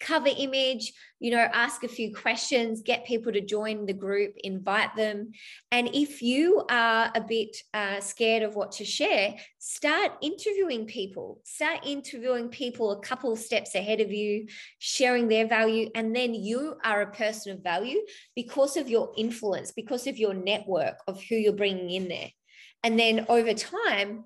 [0.00, 4.94] cover image, you know, ask a few questions, get people to join the group, invite
[4.96, 5.32] them.
[5.70, 11.40] And if you are a bit uh, scared of what to share, start interviewing people,
[11.44, 14.46] start interviewing people a couple steps ahead of you,
[14.78, 15.90] sharing their value.
[15.94, 18.00] And then you are a person of value
[18.34, 22.30] because of your influence, because of your network of who you're bringing in there.
[22.82, 24.24] And then over time,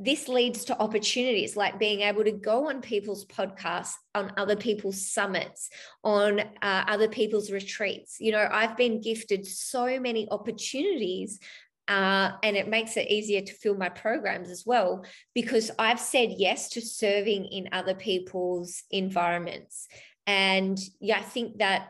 [0.00, 5.06] this leads to opportunities like being able to go on people's podcasts, on other people's
[5.06, 5.68] summits,
[6.02, 8.16] on uh, other people's retreats.
[8.18, 11.38] You know, I've been gifted so many opportunities.
[11.86, 16.30] Uh, and it makes it easier to fill my programs as well because I've said
[16.36, 19.88] yes to serving in other people's environments.
[20.24, 21.88] And yeah, I think that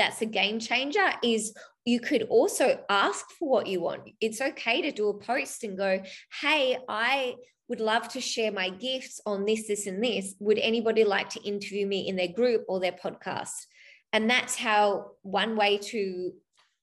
[0.00, 1.52] that's a game changer is
[1.84, 4.08] you could also ask for what you want.
[4.20, 6.02] It's okay to do a post and go,
[6.40, 7.34] hey, I
[7.68, 10.34] would love to share my gifts on this, this, and this.
[10.40, 13.66] Would anybody like to interview me in their group or their podcast?
[14.12, 16.32] And that's how one way to,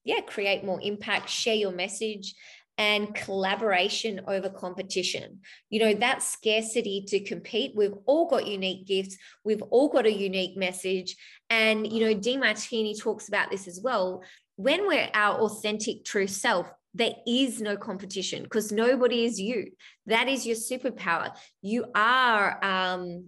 [0.04, 2.36] yeah, create more impact, share your message
[2.78, 5.40] and collaboration over competition.
[5.70, 7.76] You know, that scarcity to compete.
[7.76, 11.16] We've all got unique gifts, we've all got a unique message.
[11.50, 14.24] And, you know, Demartini talks about this as well
[14.58, 19.72] when we're our authentic true self, there is no competition because nobody is you.
[20.08, 21.32] That is your superpower.
[21.62, 23.26] You are um,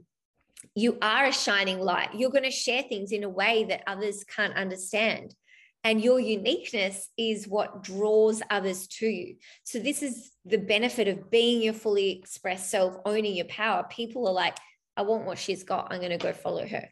[0.76, 2.10] you are a shining light.
[2.16, 5.36] You're going to share things in a way that others can't understand.
[5.84, 9.36] And your uniqueness is what draws others to you.
[9.64, 13.86] So, this is the benefit of being your fully expressed self, owning your power.
[13.90, 14.58] People are like,
[14.98, 15.88] I want what she's got.
[15.92, 16.90] I'm going to go follow her.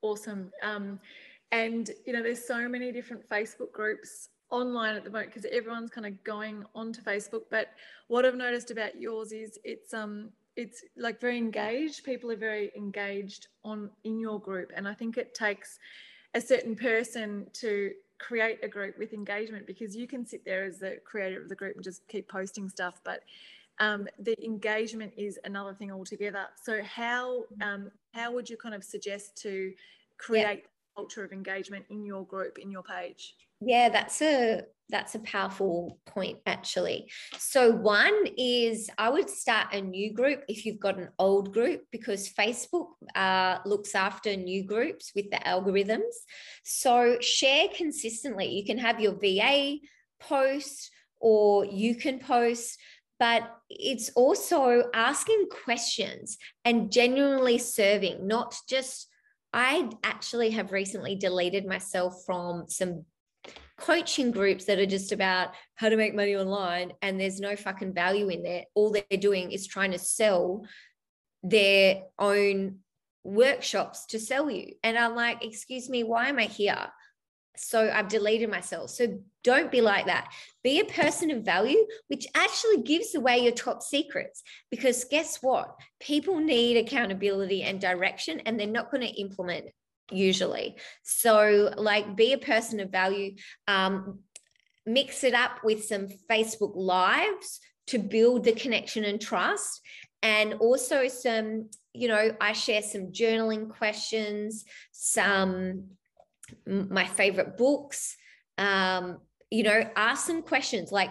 [0.00, 0.50] Awesome.
[0.62, 0.98] Um,
[1.52, 5.90] and, you know, there's so many different Facebook groups online at the moment because everyone's
[5.90, 7.42] kind of going onto Facebook.
[7.50, 7.68] But
[8.08, 12.04] what I've noticed about yours is it's um it's like very engaged.
[12.04, 15.78] People are very engaged on in your group, and I think it takes
[16.34, 20.78] a certain person to create a group with engagement because you can sit there as
[20.78, 23.22] the creator of the group and just keep posting stuff, but
[23.78, 26.46] um, the engagement is another thing altogether.
[26.62, 29.72] So how um, how would you kind of suggest to
[30.18, 30.68] create yeah.
[30.94, 33.34] culture of engagement in your group in your page?
[33.60, 37.10] Yeah, that's a that's a powerful point actually.
[37.38, 41.84] So one is I would start a new group if you've got an old group
[41.92, 46.12] because Facebook uh, looks after new groups with the algorithms.
[46.64, 48.48] So share consistently.
[48.48, 49.76] You can have your VA
[50.18, 50.90] post
[51.20, 52.78] or you can post
[53.20, 59.06] but it's also asking questions and genuinely serving, not just.
[59.52, 63.04] I actually have recently deleted myself from some
[63.80, 67.94] coaching groups that are just about how to make money online and there's no fucking
[67.94, 68.64] value in there.
[68.74, 70.64] All they're doing is trying to sell
[71.42, 72.80] their own
[73.24, 74.74] workshops to sell you.
[74.82, 76.88] And I'm like, excuse me, why am I here?
[77.56, 78.90] So I've deleted myself.
[78.90, 80.32] So don't be like that.
[80.62, 84.42] Be a person of value, which actually gives away your top secrets.
[84.70, 85.74] Because guess what?
[86.00, 89.66] People need accountability and direction, and they're not going to implement
[90.10, 90.76] usually.
[91.02, 93.36] So, like, be a person of value.
[93.68, 94.20] Um,
[94.86, 99.80] mix it up with some Facebook lives to build the connection and trust.
[100.22, 105.90] And also, some, you know, I share some journaling questions, some
[106.66, 108.16] my favorite books.
[108.58, 109.18] Um,
[109.50, 111.10] you know, ask some questions like,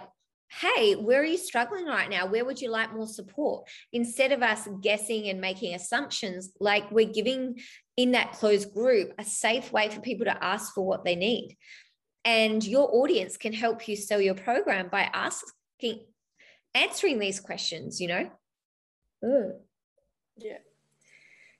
[0.50, 2.26] hey, where are you struggling right now?
[2.26, 3.68] Where would you like more support?
[3.92, 7.60] Instead of us guessing and making assumptions, like we're giving
[8.00, 11.54] in that closed group a safe way for people to ask for what they need.
[12.24, 16.06] And your audience can help you sell your program by asking,
[16.74, 18.30] answering these questions, you know?
[19.22, 19.52] Mm.
[20.38, 20.58] Yeah.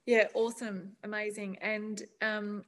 [0.07, 1.59] Yeah, awesome, amazing.
[1.61, 2.65] And um,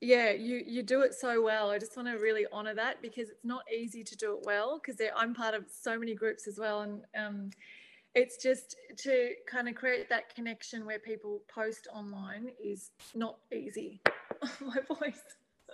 [0.00, 1.70] yeah, you you do it so well.
[1.70, 4.80] I just want to really honor that because it's not easy to do it well
[4.80, 7.50] because I'm part of so many groups as well, and um,
[8.14, 14.00] it's just to kind of create that connection where people post online is not easy.
[14.60, 15.20] My voice.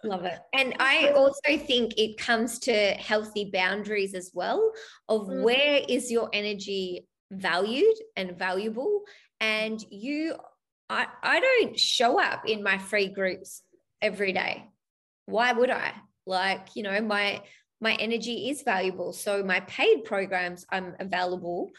[0.05, 0.39] Love it.
[0.53, 4.73] And I also think it comes to healthy boundaries as well
[5.09, 5.43] of mm.
[5.43, 9.03] where is your energy valued and valuable.
[9.41, 10.37] And you,
[10.89, 13.63] I, I don't show up in my free groups
[14.01, 14.69] every day.
[15.27, 15.93] Why would I?
[16.27, 17.43] Like, you know, my
[17.81, 19.13] my energy is valuable.
[19.13, 21.71] So my paid programs I'm available,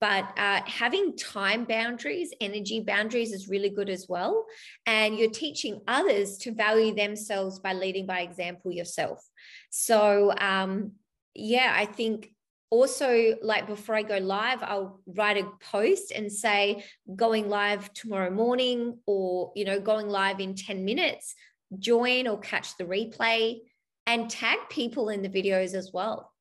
[0.00, 4.46] but uh, having time boundaries, energy boundaries is really good as well.
[4.84, 9.26] And you're teaching others to value themselves by leading by example yourself.
[9.70, 10.92] So um,
[11.34, 12.30] yeah, I think
[12.68, 16.84] also like before i go live i'll write a post and say
[17.14, 21.36] going live tomorrow morning or you know going live in 10 minutes
[21.78, 23.58] join or catch the replay
[24.06, 26.32] and tag people in the videos as well.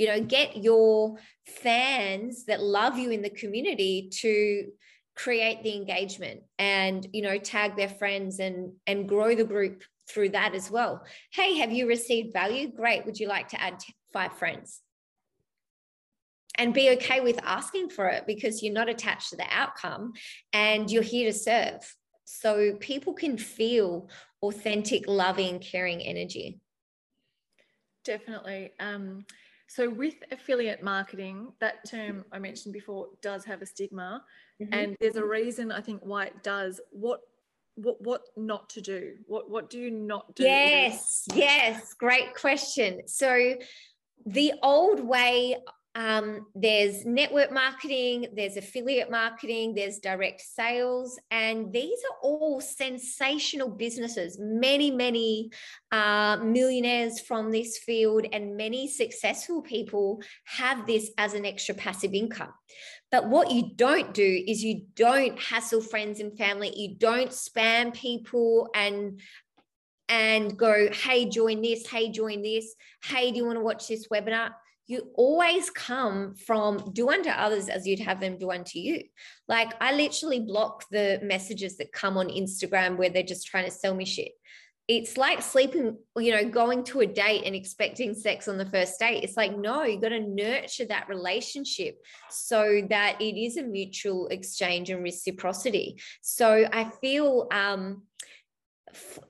[0.00, 4.70] You know, get your fans that love you in the community to
[5.14, 10.30] create the engagement and you know tag their friends and and grow the group through
[10.30, 11.04] that as well.
[11.34, 12.72] Hey have you received value?
[12.72, 13.04] Great.
[13.04, 13.74] Would you like to add
[14.10, 14.80] five friends?
[16.56, 20.14] And be okay with asking for it because you're not attached to the outcome
[20.54, 21.94] and you're here to serve.
[22.24, 24.08] So people can feel
[24.42, 26.58] authentic, loving, caring energy.
[28.02, 28.72] Definitely.
[28.80, 29.26] Um,
[29.70, 34.24] so, with affiliate marketing, that term I mentioned before does have a stigma,
[34.60, 34.74] mm-hmm.
[34.74, 36.80] and there's a reason I think why it does.
[36.90, 37.20] What
[37.76, 39.12] what what not to do?
[39.28, 40.42] What what do you not do?
[40.42, 43.02] Yes, yes, great question.
[43.06, 43.54] So,
[44.26, 45.56] the old way
[45.96, 53.68] um, there's network marketing, there's affiliate marketing, there's direct sales, and these are all sensational
[53.68, 54.38] businesses.
[54.38, 55.50] Many, many
[55.90, 62.14] uh, millionaires from this field and many successful people have this as an extra passive
[62.14, 62.52] income.
[63.10, 67.92] But what you don't do is you don't hassle friends and family, you don't spam
[67.92, 69.20] people and
[70.08, 72.74] and go, hey, join this, hey, join this,
[73.04, 74.50] hey, do you want to watch this webinar?
[74.90, 79.04] You always come from do unto others as you'd have them do unto you.
[79.46, 83.70] Like I literally block the messages that come on Instagram where they're just trying to
[83.70, 84.32] sell me shit.
[84.88, 88.98] It's like sleeping, you know, going to a date and expecting sex on the first
[88.98, 89.22] date.
[89.22, 91.94] It's like, no, you got to nurture that relationship
[92.28, 96.02] so that it is a mutual exchange and reciprocity.
[96.20, 98.02] So I feel um,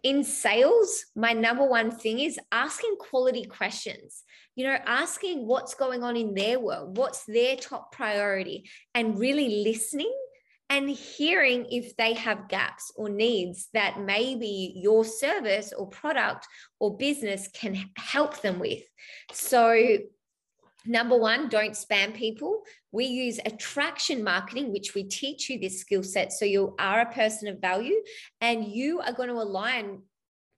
[0.03, 4.23] in sales, my number one thing is asking quality questions.
[4.57, 9.63] You know, asking what's going on in their world, what's their top priority, and really
[9.65, 10.13] listening
[10.71, 16.47] and hearing if they have gaps or needs that maybe your service or product
[16.79, 18.83] or business can help them with.
[19.33, 19.99] So,
[20.87, 22.63] number one, don't spam people.
[22.93, 26.33] We use attraction marketing, which we teach you this skill set.
[26.33, 27.97] So, you are a person of value
[28.41, 30.03] and you are going to align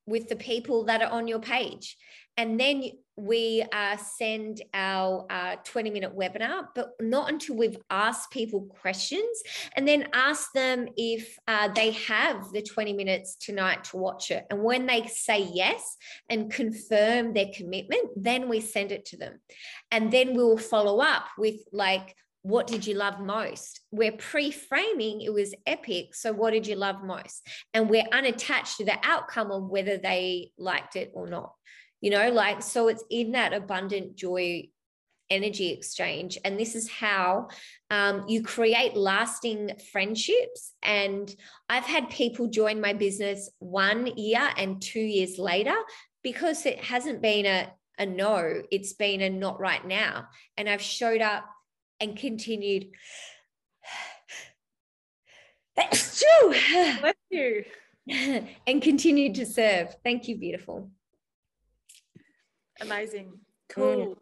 [0.06, 1.96] with the people that are on your page.
[2.36, 2.84] And then
[3.16, 9.42] we uh, send our uh, 20 minute webinar, but not until we've asked people questions
[9.76, 14.46] and then ask them if uh, they have the 20 minutes tonight to watch it.
[14.50, 15.96] And when they say yes
[16.30, 19.40] and confirm their commitment, then we send it to them.
[19.90, 23.80] And then we'll follow up with like, what did you love most?
[23.92, 26.14] We're pre framing, it was epic.
[26.14, 27.46] So, what did you love most?
[27.72, 31.52] And we're unattached to the outcome of whether they liked it or not
[32.02, 34.68] you know like so it's in that abundant joy
[35.30, 37.48] energy exchange and this is how
[37.90, 41.34] um, you create lasting friendships and
[41.70, 45.74] i've had people join my business one year and two years later
[46.22, 50.26] because it hasn't been a, a no it's been a not right now
[50.58, 51.46] and i've showed up
[51.98, 52.88] and continued
[55.74, 56.54] Thanks, too.
[57.00, 57.64] Bless you.
[58.66, 59.96] and continued to serve.
[60.04, 60.90] Thank you, beautiful.
[62.82, 63.26] Amazing.
[63.26, 63.38] Mm.
[63.74, 64.06] Cool.
[64.06, 64.16] Mm.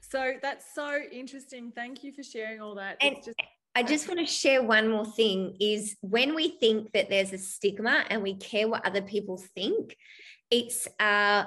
[0.00, 1.72] So that's so interesting.
[1.74, 2.96] Thank you for sharing all that.
[3.00, 3.40] And just-
[3.74, 7.38] I just want to share one more thing is when we think that there's a
[7.38, 9.94] stigma and we care what other people think,
[10.50, 11.44] it's uh,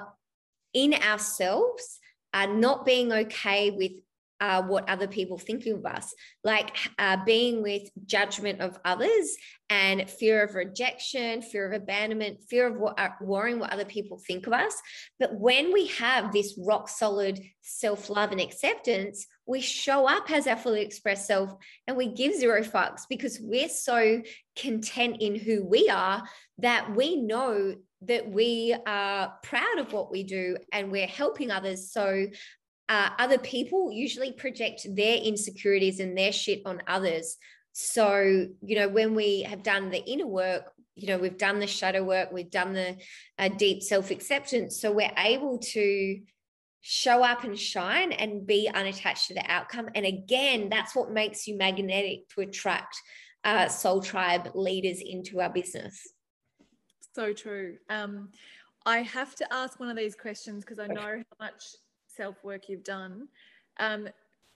[0.72, 1.98] in ourselves,
[2.32, 3.92] uh, not being okay with
[4.40, 6.14] uh, what other people think of us,
[6.44, 9.36] like uh, being with judgment of others
[9.68, 14.18] and fear of rejection, fear of abandonment, fear of what, uh, worrying what other people
[14.18, 14.74] think of us.
[15.18, 20.46] But when we have this rock solid self love and acceptance, we show up as
[20.46, 21.54] our fully expressed self
[21.86, 24.22] and we give zero fucks because we're so
[24.56, 26.22] content in who we are
[26.58, 31.92] that we know that we are proud of what we do and we're helping others.
[31.92, 32.26] So
[32.90, 37.36] uh, other people usually project their insecurities and their shit on others.
[37.72, 41.68] So, you know, when we have done the inner work, you know, we've done the
[41.68, 42.96] shadow work, we've done the
[43.38, 44.80] uh, deep self acceptance.
[44.80, 46.20] So we're able to
[46.80, 49.88] show up and shine and be unattached to the outcome.
[49.94, 52.96] And again, that's what makes you magnetic to attract
[53.44, 56.12] uh, soul tribe leaders into our business.
[57.14, 57.76] So true.
[57.88, 58.30] Um,
[58.84, 61.62] I have to ask one of these questions because I know how much
[62.16, 63.28] self work you've done.
[63.78, 64.08] Um,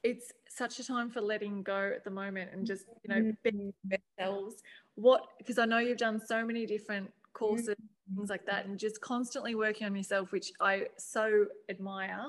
[0.03, 3.51] it's such a time for letting go at the moment and just you know mm-hmm.
[3.51, 3.73] being
[4.19, 4.63] ourselves.
[4.95, 8.17] What because I know you've done so many different courses mm-hmm.
[8.17, 12.27] things like that and just constantly working on yourself, which I so admire.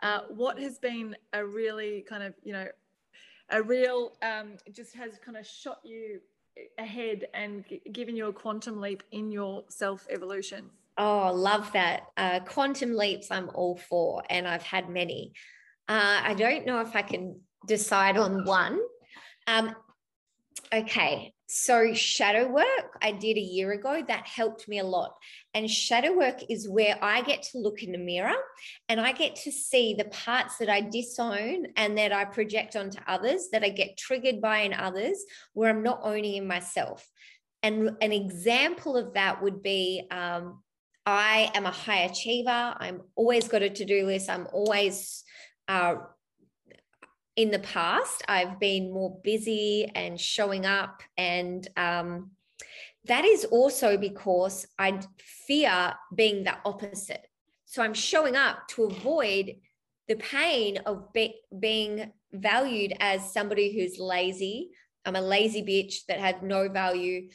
[0.00, 2.68] Uh, what has been a really kind of you know
[3.50, 6.20] a real um, just has kind of shot you
[6.78, 10.70] ahead and given you a quantum leap in your self evolution?
[10.98, 12.02] Oh, love that.
[12.16, 15.32] Uh, quantum leaps, I'm all for, and I've had many.
[15.88, 18.80] Uh, I don't know if I can decide on one.
[19.46, 19.74] Um,
[20.74, 25.14] okay, so shadow work I did a year ago that helped me a lot.
[25.54, 28.36] And shadow work is where I get to look in the mirror
[28.88, 32.98] and I get to see the parts that I disown and that I project onto
[33.06, 35.24] others, that I get triggered by in others,
[35.54, 37.08] where I'm not owning in myself.
[37.62, 40.62] And an example of that would be um,
[41.10, 42.74] I am a high achiever.
[42.76, 44.28] I'm always got a to do list.
[44.28, 45.24] I'm always,
[45.66, 45.94] uh,
[47.34, 51.02] in the past, I've been more busy and showing up.
[51.16, 52.32] And um,
[53.06, 55.00] that is also because I
[55.46, 57.26] fear being the opposite.
[57.64, 59.56] So I'm showing up to avoid
[60.08, 64.72] the pain of be- being valued as somebody who's lazy.
[65.06, 67.30] I'm a lazy bitch that had no value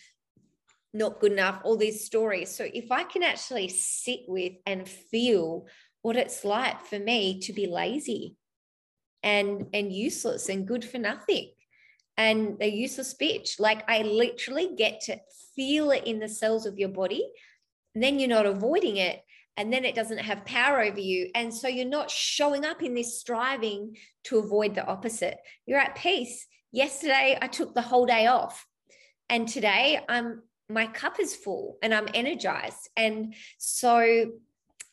[0.94, 2.50] not good enough, all these stories.
[2.50, 5.68] So if I can actually sit with and feel
[6.02, 8.36] what it's like for me to be lazy
[9.24, 11.52] and and useless and good for nothing
[12.18, 13.60] and a useless bitch.
[13.60, 15.20] Like I literally get to
[15.56, 17.28] feel it in the cells of your body.
[17.96, 19.22] And then you're not avoiding it.
[19.56, 21.30] And then it doesn't have power over you.
[21.36, 25.38] And so you're not showing up in this striving to avoid the opposite.
[25.66, 26.48] You're at peace.
[26.72, 28.66] Yesterday, I took the whole day off.
[29.30, 30.42] And today, I'm
[30.74, 32.90] my cup is full and I'm energized.
[32.98, 34.32] And so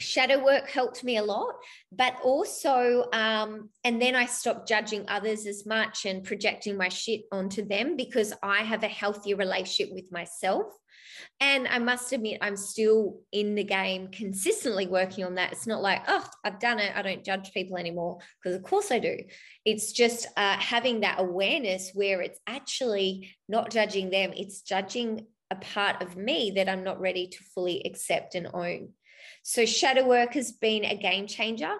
[0.00, 1.54] shadow work helped me a lot
[1.92, 7.22] but also um, and then i stopped judging others as much and projecting my shit
[7.30, 10.64] onto them because i have a healthier relationship with myself.
[11.40, 15.52] And i must admit i'm still in the game consistently working on that.
[15.52, 16.92] It's not like oh i've done it.
[16.96, 18.18] I don't judge people anymore.
[18.42, 19.18] Because of course i do.
[19.66, 25.56] It's just uh, having that awareness where it's actually not judging them it's judging a
[25.56, 28.90] part of me that i'm not ready to fully accept and own
[29.42, 31.74] so shadow work has been a game changer.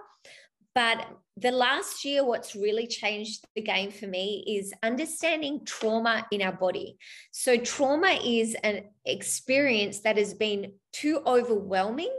[0.74, 1.04] But
[1.36, 6.52] the last year, what's really changed the game for me is understanding trauma in our
[6.52, 6.96] body.
[7.32, 12.14] So, trauma is an experience that has been too overwhelming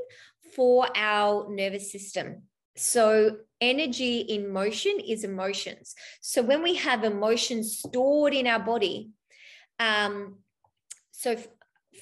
[0.54, 2.44] for our nervous system.
[2.76, 5.96] So, energy in motion is emotions.
[6.20, 9.12] So, when we have emotions stored in our body,
[9.80, 10.40] um,
[11.22, 11.36] so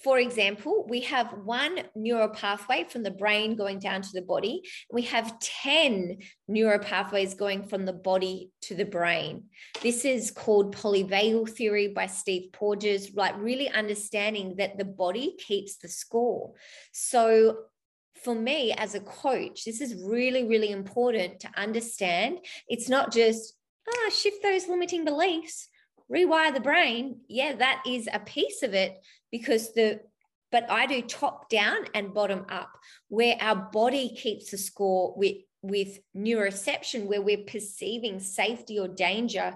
[0.04, 4.62] for example, we have one neural pathway from the brain going down to the body.
[4.92, 9.46] We have 10 neural pathways going from the body to the brain.
[9.82, 15.78] This is called polyvagal theory by Steve Porges, like really understanding that the body keeps
[15.78, 16.54] the score.
[16.92, 17.58] So
[18.24, 22.40] for me as a coach, this is really, really important to understand.
[22.68, 23.56] It's not just,
[23.90, 25.69] ah, shift those limiting beliefs
[26.12, 27.22] rewire the brain.
[27.28, 29.02] Yeah that is a piece of it
[29.32, 30.02] because the
[30.52, 32.72] but I do top down and bottom up,
[33.08, 39.56] where our body keeps the score with with neuroception, where we're perceiving safety or danger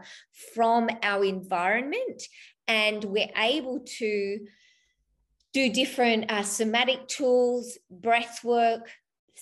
[0.54, 2.24] from our environment,
[2.68, 4.40] and we're able to
[5.54, 8.90] do different uh, somatic tools, breath work,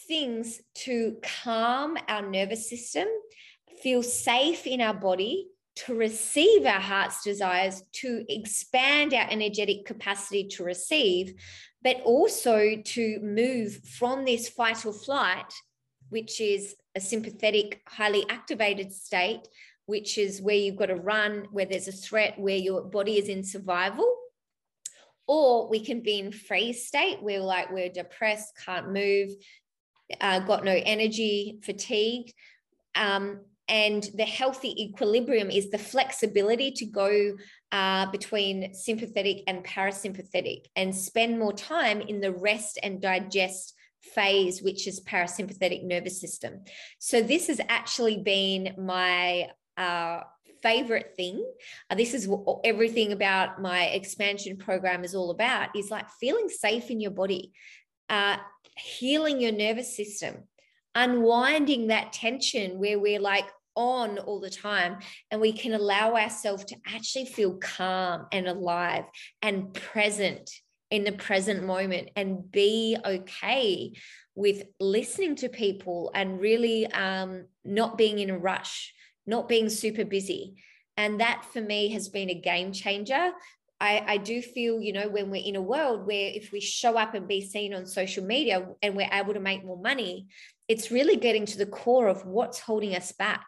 [0.07, 3.07] things to calm our nervous system,
[3.81, 10.47] feel safe in our body, to receive our heart's desires, to expand our energetic capacity
[10.47, 11.33] to receive,
[11.83, 15.51] but also to move from this fight or flight,
[16.09, 19.47] which is a sympathetic, highly activated state,
[19.85, 23.29] which is where you've got to run, where there's a threat, where your body is
[23.29, 24.17] in survival.
[25.27, 29.29] Or we can be in freeze state where like we're depressed, can't move,
[30.19, 32.33] uh, got no energy, fatigued.
[32.95, 33.39] Um,
[33.71, 37.37] and the healthy equilibrium is the flexibility to go
[37.71, 44.61] uh, between sympathetic and parasympathetic and spend more time in the rest and digest phase,
[44.61, 46.65] which is parasympathetic nervous system.
[46.99, 49.47] So, this has actually been my
[49.77, 50.21] uh,
[50.61, 51.41] favorite thing.
[51.89, 56.49] Uh, this is what everything about my expansion program is all about is like feeling
[56.49, 57.53] safe in your body,
[58.09, 58.35] uh,
[58.75, 60.43] healing your nervous system,
[60.93, 63.45] unwinding that tension where we're like,
[63.75, 64.97] on all the time
[65.29, 69.05] and we can allow ourselves to actually feel calm and alive
[69.41, 70.49] and present
[70.89, 73.93] in the present moment and be okay
[74.35, 78.93] with listening to people and really um, not being in a rush,
[79.25, 80.55] not being super busy.
[80.97, 83.31] And that for me has been a game changer.
[83.79, 86.97] I, I do feel, you know, when we're in a world where if we show
[86.97, 90.27] up and be seen on social media and we're able to make more money,
[90.67, 93.45] it's really getting to the core of what's holding us back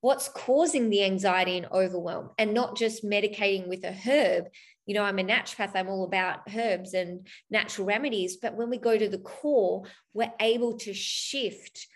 [0.00, 4.46] what's causing the anxiety and overwhelm and not just medicating with a herb.
[4.86, 8.78] You know i'm a naturopath i'm all about herbs and natural remedies but when we
[8.78, 9.84] go to the core
[10.14, 11.86] we're able to shift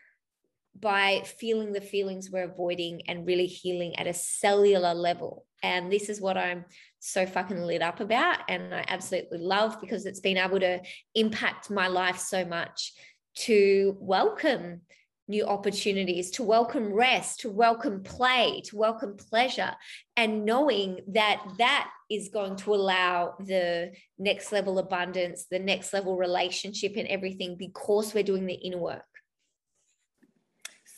[0.78, 5.46] by feeling the feelings we're avoiding and really healing at a cellular level.
[5.62, 6.64] And this is what i'm
[6.98, 10.80] so fucking lit up about and i absolutely love because it's been able to
[11.14, 12.92] impact my life so much
[13.36, 14.80] to welcome
[15.26, 19.72] new opportunities, to welcome rest, to welcome play, to welcome pleasure,
[20.16, 26.16] and knowing that that is going to allow the next level abundance, the next level
[26.16, 29.02] relationship, and everything because we're doing the inner work.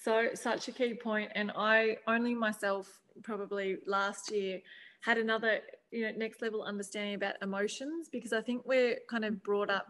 [0.03, 4.61] So, such a key point, and I only myself probably last year
[5.01, 5.61] had another
[5.91, 9.87] you know next level understanding about emotions because I think we're kind of brought up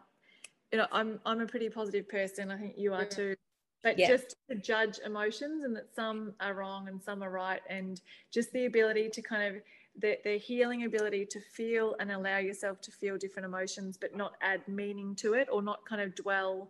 [0.72, 3.34] you know I'm I'm a pretty positive person I think you are too
[3.86, 4.08] but yeah.
[4.08, 8.00] just to judge emotions and that some are wrong and some are right and
[8.32, 9.62] just the ability to kind of
[10.00, 14.32] the, the healing ability to feel and allow yourself to feel different emotions but not
[14.42, 16.68] add meaning to it or not kind of dwell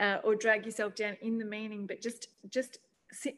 [0.00, 2.78] uh, or drag yourself down in the meaning but just just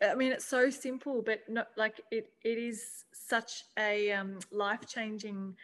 [0.03, 2.33] I mean, it's so simple, but not like it.
[2.43, 5.55] It is such a um, life changing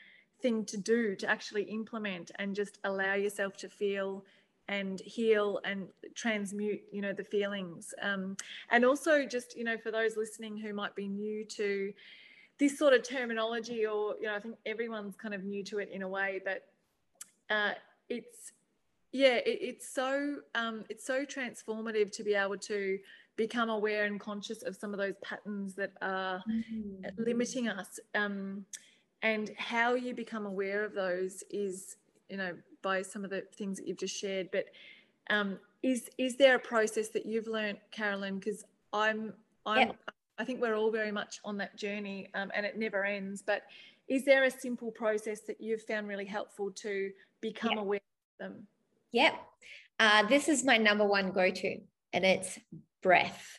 [0.41, 4.23] thing to do to actually implement and just allow yourself to feel
[4.69, 8.37] and heal and transmute you know the feelings um,
[8.71, 11.93] and also just you know for those listening who might be new to
[12.59, 15.89] this sort of terminology or you know i think everyone's kind of new to it
[15.93, 16.67] in a way but
[17.51, 17.73] uh,
[18.09, 18.53] it's
[19.13, 22.99] yeah, it, it's so um, it's so transformative to be able to
[23.37, 27.23] become aware and conscious of some of those patterns that are mm-hmm.
[27.23, 27.99] limiting us.
[28.15, 28.65] Um,
[29.23, 31.97] and how you become aware of those is,
[32.29, 32.53] you know,
[32.87, 34.49] by some of the things that you've just shared.
[34.53, 34.67] But
[35.29, 38.39] um, is is there a process that you've learned, Carolyn?
[38.39, 39.33] Because I'm
[39.67, 39.91] I'm
[40.39, 43.43] I think we're all very much on that journey, um, and it never ends.
[43.43, 43.63] But
[44.07, 47.11] is there a simple process that you've found really helpful to
[47.41, 48.67] become aware of them?
[49.11, 49.35] Yep.
[49.99, 51.81] Uh, this is my number one go to,
[52.13, 52.57] and it's
[53.03, 53.59] breath.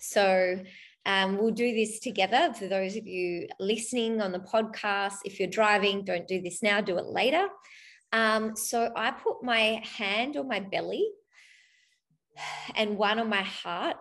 [0.00, 0.58] So
[1.06, 5.18] um, we'll do this together for those of you listening on the podcast.
[5.24, 7.46] If you're driving, don't do this now, do it later.
[8.14, 11.10] Um, so I put my hand on my belly
[12.76, 13.96] and one on my heart,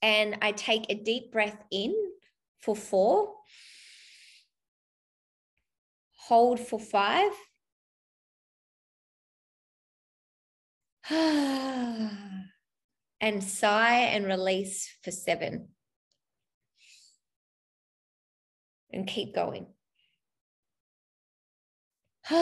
[0.00, 1.94] and I take a deep breath in
[2.60, 3.34] for four,
[6.16, 7.32] hold for five.
[11.10, 12.48] and
[13.44, 15.68] sigh and release for seven.
[18.90, 19.66] And keep going.
[22.30, 22.36] so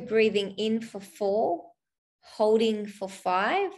[0.00, 1.66] breathing in for four,
[2.20, 3.72] holding for five,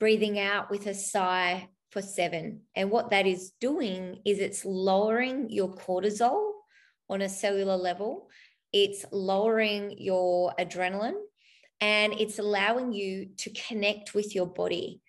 [0.00, 2.62] breathing out with a sigh for seven.
[2.74, 6.54] And what that is doing is it's lowering your cortisol
[7.08, 8.28] on a cellular level,
[8.72, 11.20] it's lowering your adrenaline,
[11.84, 15.02] and it's allowing you to connect with your body,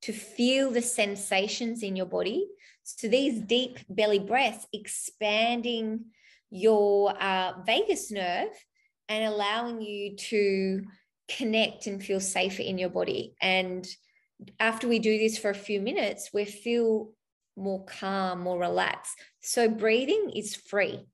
[0.00, 2.48] to feel the sensations in your body.
[2.84, 6.06] So these deep belly breaths expanding
[6.48, 8.54] your uh, vagus nerve
[9.10, 10.84] and allowing you to
[11.36, 13.34] connect and feel safer in your body.
[13.42, 13.86] And
[14.58, 17.10] after we do this for a few minutes, we feel
[17.58, 19.16] more calm, more relaxed.
[19.42, 21.04] So breathing is free.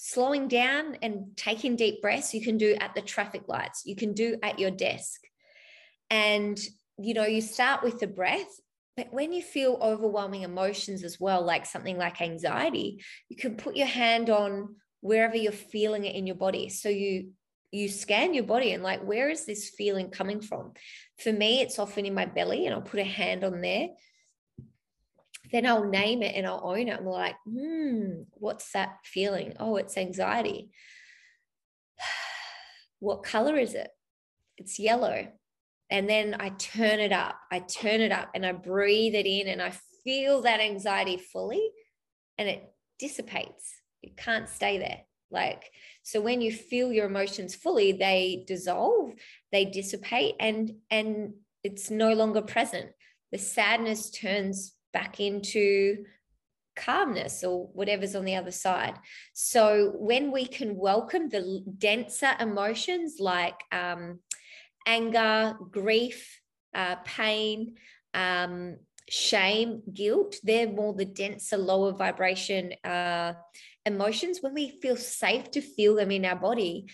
[0.00, 4.14] Slowing down and taking deep breaths, you can do at the traffic lights, you can
[4.14, 5.20] do at your desk.
[6.08, 6.56] And,
[6.98, 8.60] you know, you start with the breath,
[8.96, 13.74] but when you feel overwhelming emotions as well, like something like anxiety, you can put
[13.74, 16.68] your hand on wherever you're feeling it in your body.
[16.68, 17.32] So you
[17.72, 20.72] you scan your body and like where is this feeling coming from
[21.18, 23.88] for me it's often in my belly and i'll put a hand on there
[25.52, 26.98] then i'll name it and i'll own it.
[26.98, 29.54] I'm like hmm what's that feeling?
[29.58, 30.70] Oh it's anxiety.
[33.00, 33.90] What color is it?
[34.56, 35.28] It's yellow.
[35.88, 37.36] And then i turn it up.
[37.50, 39.72] I turn it up and i breathe it in and i
[40.04, 41.70] feel that anxiety fully
[42.38, 43.74] and it dissipates.
[44.02, 45.02] It can't stay there.
[45.30, 45.70] Like
[46.02, 49.12] so when you feel your emotions fully they dissolve
[49.52, 52.90] they dissipate and and it's no longer present.
[53.30, 56.04] The sadness turns back into
[56.76, 58.94] calmness or whatever's on the other side.
[59.32, 64.20] So when we can welcome the denser emotions like um,
[64.86, 66.40] anger grief
[66.74, 67.74] uh, pain
[68.14, 68.76] um,
[69.08, 73.32] shame guilt they're more the denser lower vibration uh,
[73.88, 76.86] emotions, when we feel safe to feel them in our body.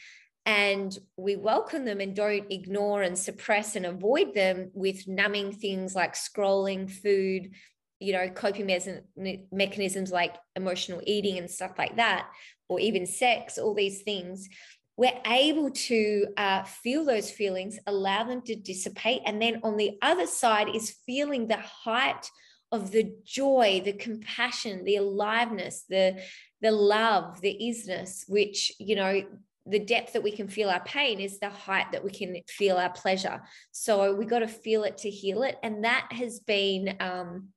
[0.46, 5.94] And we welcome them and don't ignore and suppress and avoid them with numbing things
[5.94, 7.52] like scrolling, food,
[8.00, 12.28] you know, coping me- mechanisms like emotional eating and stuff like that,
[12.68, 14.48] or even sex, all these things,
[14.96, 19.22] we're able to uh, feel those feelings, allow them to dissipate.
[19.26, 22.30] And then on the other side is feeling the height
[22.70, 26.20] of the joy, the compassion, the aliveness, the
[26.60, 29.22] the love, the isness, which, you know,
[29.66, 32.76] the depth that we can feel our pain is the height that we can feel
[32.76, 33.42] our pleasure.
[33.70, 35.56] So we got to feel it to heal it.
[35.62, 37.48] And that has been um,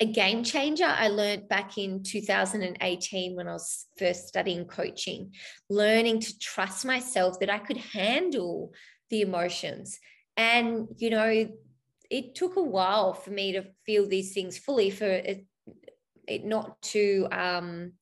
[0.00, 0.84] a game changer.
[0.84, 5.32] I learned back in 2018 when I was first studying coaching,
[5.68, 8.72] learning to trust myself that I could handle
[9.10, 9.98] the emotions.
[10.36, 11.48] And, you know,
[12.10, 15.46] it took a while for me to feel these things fully for it
[16.26, 17.92] it not to um,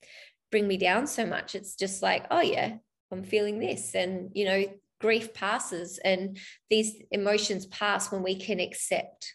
[0.50, 1.54] bring me down so much.
[1.54, 2.76] It's just like, oh yeah,
[3.12, 4.64] I'm feeling this, and you know,
[5.00, 6.38] grief passes, and
[6.70, 9.34] these emotions pass when we can accept.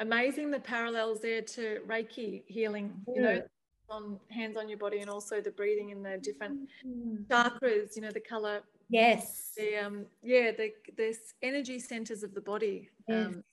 [0.00, 2.92] Amazing the parallels there to Reiki healing.
[3.14, 3.42] You know,
[3.88, 7.26] on hands on your body, and also the breathing in the different mm.
[7.26, 7.96] chakras.
[7.96, 8.62] You know, the color.
[8.88, 9.52] Yes.
[9.56, 12.88] The um, yeah, the this energy centers of the body.
[13.06, 13.26] Yes.
[13.26, 13.44] Um,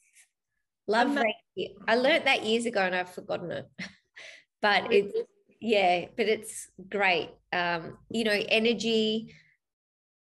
[0.87, 1.75] Love Reiki.
[1.87, 3.67] I learned that years ago and I've forgotten it.
[4.61, 5.13] but it's
[5.59, 7.29] yeah, but it's great.
[7.51, 9.33] Um, you know, energy,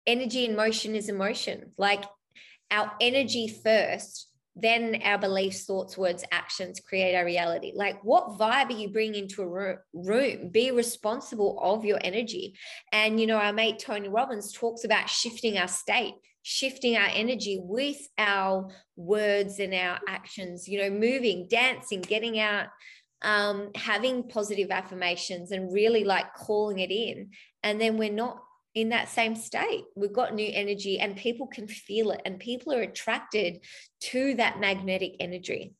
[0.06, 1.72] energy and motion is emotion.
[1.76, 2.04] Like
[2.70, 7.72] our energy first then our beliefs, thoughts, words, actions create our reality.
[7.74, 10.48] Like, what vibe are you bringing into a room?
[10.50, 12.54] Be responsible of your energy.
[12.92, 17.58] And, you know, our mate Tony Robbins talks about shifting our state, shifting our energy
[17.60, 22.68] with our words and our actions, you know, moving, dancing, getting out,
[23.22, 27.30] um, having positive affirmations and really like calling it in.
[27.64, 28.40] And then we're not
[28.74, 29.84] in that same state.
[29.94, 33.60] We've got new energy and people can feel it and people are attracted
[34.00, 35.74] to that magnetic energy.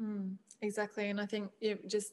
[0.00, 1.08] Mm, exactly.
[1.08, 2.12] And I think you just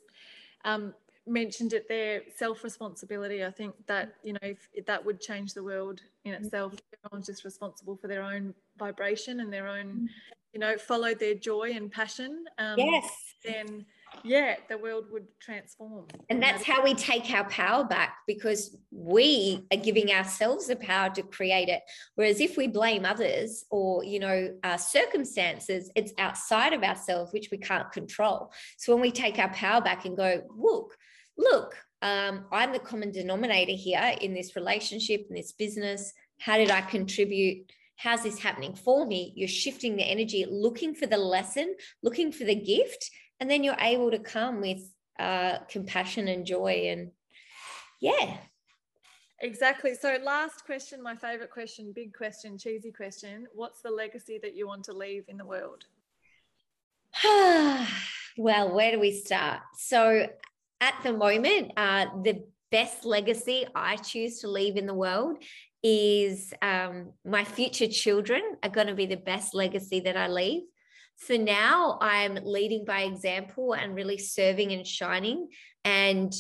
[0.64, 0.94] um,
[1.28, 3.44] mentioned it there self responsibility.
[3.44, 6.44] I think that, you know, if, if that would change the world in mm.
[6.44, 6.76] itself.
[7.04, 10.08] Everyone's just responsible for their own vibration and their own, mm.
[10.54, 12.46] you know, follow their joy and passion.
[12.58, 13.10] Um, yes.
[13.44, 13.86] Then
[14.24, 16.06] yeah, the world would transform.
[16.30, 21.10] And that's how we take our power back because we are giving ourselves the power
[21.12, 21.82] to create it.
[22.16, 27.50] Whereas if we blame others or, you know, uh, circumstances, it's outside of ourselves, which
[27.52, 28.52] we can't control.
[28.78, 30.98] So when we take our power back and go, look,
[31.38, 36.14] look, um, I'm the common denominator here in this relationship, in this business.
[36.40, 37.72] How did I contribute?
[37.98, 39.32] How's this happening for me?
[39.36, 43.12] You're shifting the energy, looking for the lesson, looking for the gift
[43.42, 44.80] and then you're able to come with
[45.20, 47.12] uh, compassion and joy and
[48.00, 48.38] yeah.
[49.42, 49.96] Exactly.
[50.00, 53.48] So last question my favorite question big question cheesy question.
[53.54, 55.84] What's the legacy that you want to leave in the world?
[58.38, 59.60] Well where do we start?
[59.76, 60.26] So
[60.80, 65.38] at the moment uh, the best legacy i choose to leave in the world
[65.84, 70.62] is um, my future children are going to be the best legacy that i leave
[71.22, 75.50] for now, I'm leading by example and really serving and shining,
[75.86, 76.34] and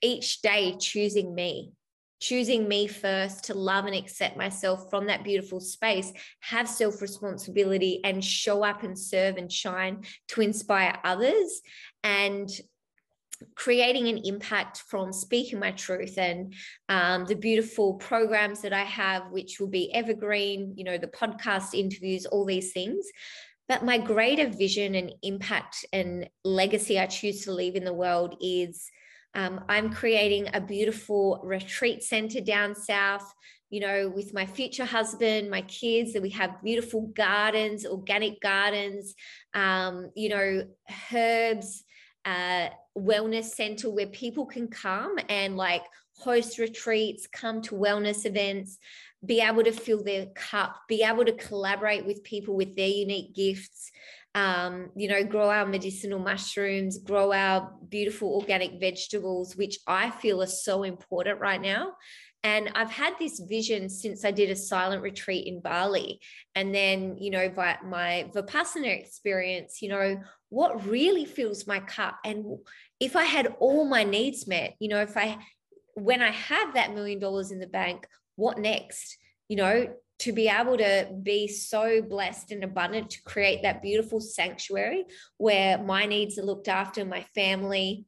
[0.00, 1.72] each day choosing me,
[2.20, 8.00] choosing me first to love and accept myself from that beautiful space, have self responsibility,
[8.04, 11.60] and show up and serve and shine to inspire others.
[12.04, 12.48] And
[13.54, 16.54] creating an impact from speaking my truth and
[16.88, 21.74] um, the beautiful programs that I have, which will be evergreen, you know, the podcast
[21.74, 23.06] interviews, all these things.
[23.68, 28.36] But my greater vision and impact and legacy I choose to leave in the world
[28.40, 28.90] is
[29.34, 33.32] um, I'm creating a beautiful retreat center down south
[33.70, 39.14] you know, with my future husband, my kids, that we have beautiful gardens, organic gardens,
[39.54, 40.64] um, you know,
[41.12, 41.84] herbs,
[42.24, 42.68] uh,
[42.98, 45.82] wellness center where people can come and like
[46.16, 48.78] host retreats, come to wellness events,
[49.24, 53.34] be able to fill their cup, be able to collaborate with people with their unique
[53.34, 53.90] gifts,
[54.34, 60.42] um, you know, grow our medicinal mushrooms, grow our beautiful organic vegetables, which I feel
[60.42, 61.94] are so important right now.
[62.42, 66.20] And I've had this vision since I did a silent retreat in Bali.
[66.54, 72.18] And then, you know, by my Vipassana experience, you know, what really fills my cup.
[72.24, 72.58] And
[72.98, 75.38] if I had all my needs met, you know, if I,
[75.94, 79.18] when I have that million dollars in the bank, what next?
[79.48, 84.20] You know, to be able to be so blessed and abundant to create that beautiful
[84.20, 85.04] sanctuary
[85.38, 88.04] where my needs are looked after, my family,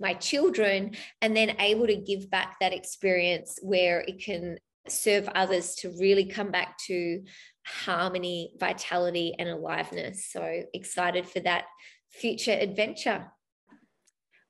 [0.00, 0.92] my children,
[1.22, 6.24] and then able to give back that experience where it can serve others to really
[6.24, 7.22] come back to
[7.66, 10.26] harmony, vitality, and aliveness.
[10.32, 11.64] So excited for that
[12.10, 13.30] future adventure.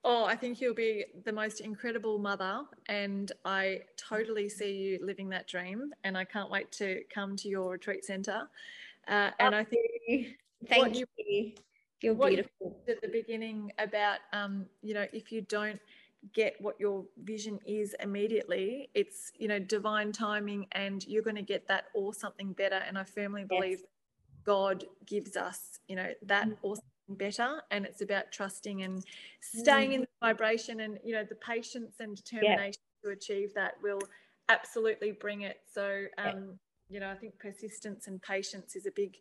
[0.04, 5.28] Oh, I think you'll be the most incredible mother, and I totally see you living
[5.30, 5.90] that dream.
[6.04, 8.48] And I can't wait to come to your retreat centre.
[9.08, 10.36] Uh, and I think
[10.66, 11.06] thank you.
[11.16, 11.52] you.
[12.00, 12.76] You're beautiful.
[12.86, 15.80] You at the beginning about um, you know if you don't
[16.34, 21.42] get what your vision is immediately, it's you know divine timing, and you're going to
[21.42, 22.80] get that or something better.
[22.86, 23.88] And I firmly believe yes.
[24.44, 26.56] God gives us you know that mm.
[26.62, 26.76] or
[27.08, 29.04] better and it's about trusting and
[29.40, 29.94] staying mm.
[29.94, 33.10] in the vibration and you know the patience and determination yeah.
[33.10, 34.00] to achieve that will
[34.48, 36.40] absolutely bring it so um yeah.
[36.90, 39.16] you know i think persistence and patience is a big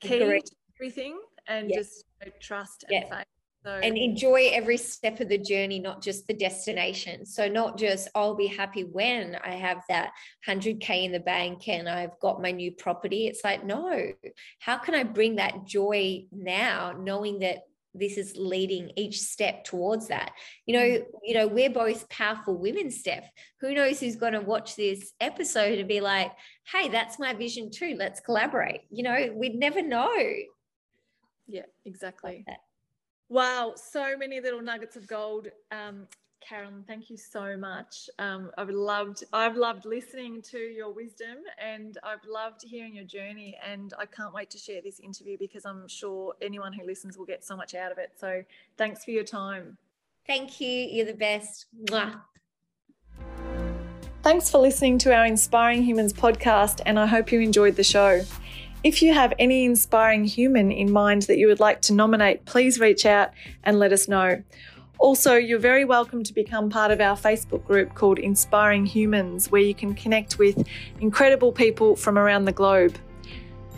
[0.00, 0.42] key to
[0.76, 1.76] everything and yeah.
[1.76, 3.24] just you know, trust and faith
[3.64, 7.24] so, and enjoy every step of the journey, not just the destination.
[7.24, 10.10] So, not just I'll be happy when I have that
[10.48, 13.28] 100K in the bank and I've got my new property.
[13.28, 14.12] It's like, no,
[14.58, 17.58] how can I bring that joy now, knowing that
[17.94, 20.32] this is leading each step towards that
[20.64, 21.04] you know mm.
[21.22, 25.78] you know we're both powerful women steph who knows who's going to watch this episode
[25.78, 26.32] and be like
[26.72, 30.10] hey that's my vision too let's collaborate you know we'd never know
[31.52, 32.58] yeah exactly like
[33.32, 35.48] Wow, so many little nuggets of gold.
[35.70, 36.06] Um,
[36.46, 38.10] Carolyn, thank you so much.
[38.18, 43.56] Um, I've loved I've loved listening to your wisdom and I've loved hearing your journey
[43.66, 47.24] and I can't wait to share this interview because I'm sure anyone who listens will
[47.24, 48.12] get so much out of it.
[48.20, 48.42] So
[48.76, 49.78] thanks for your time.
[50.26, 50.68] Thank you.
[50.68, 51.68] You're the best.
[51.86, 52.20] Mwah.
[54.22, 58.24] Thanks for listening to our Inspiring Humans podcast, and I hope you enjoyed the show.
[58.84, 62.80] If you have any inspiring human in mind that you would like to nominate, please
[62.80, 63.30] reach out
[63.62, 64.42] and let us know.
[64.98, 69.62] Also, you're very welcome to become part of our Facebook group called Inspiring Humans, where
[69.62, 70.66] you can connect with
[71.00, 72.98] incredible people from around the globe.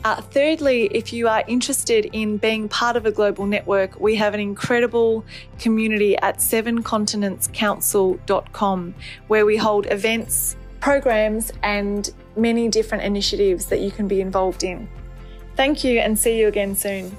[0.05, 4.33] Uh, thirdly, if you are interested in being part of a global network, we have
[4.33, 5.23] an incredible
[5.59, 8.95] community at sevencontinentscouncil.com
[9.29, 14.89] where we hold events, programs, and many different initiatives that you can be involved in.
[15.57, 17.16] Thank you and see you again soon.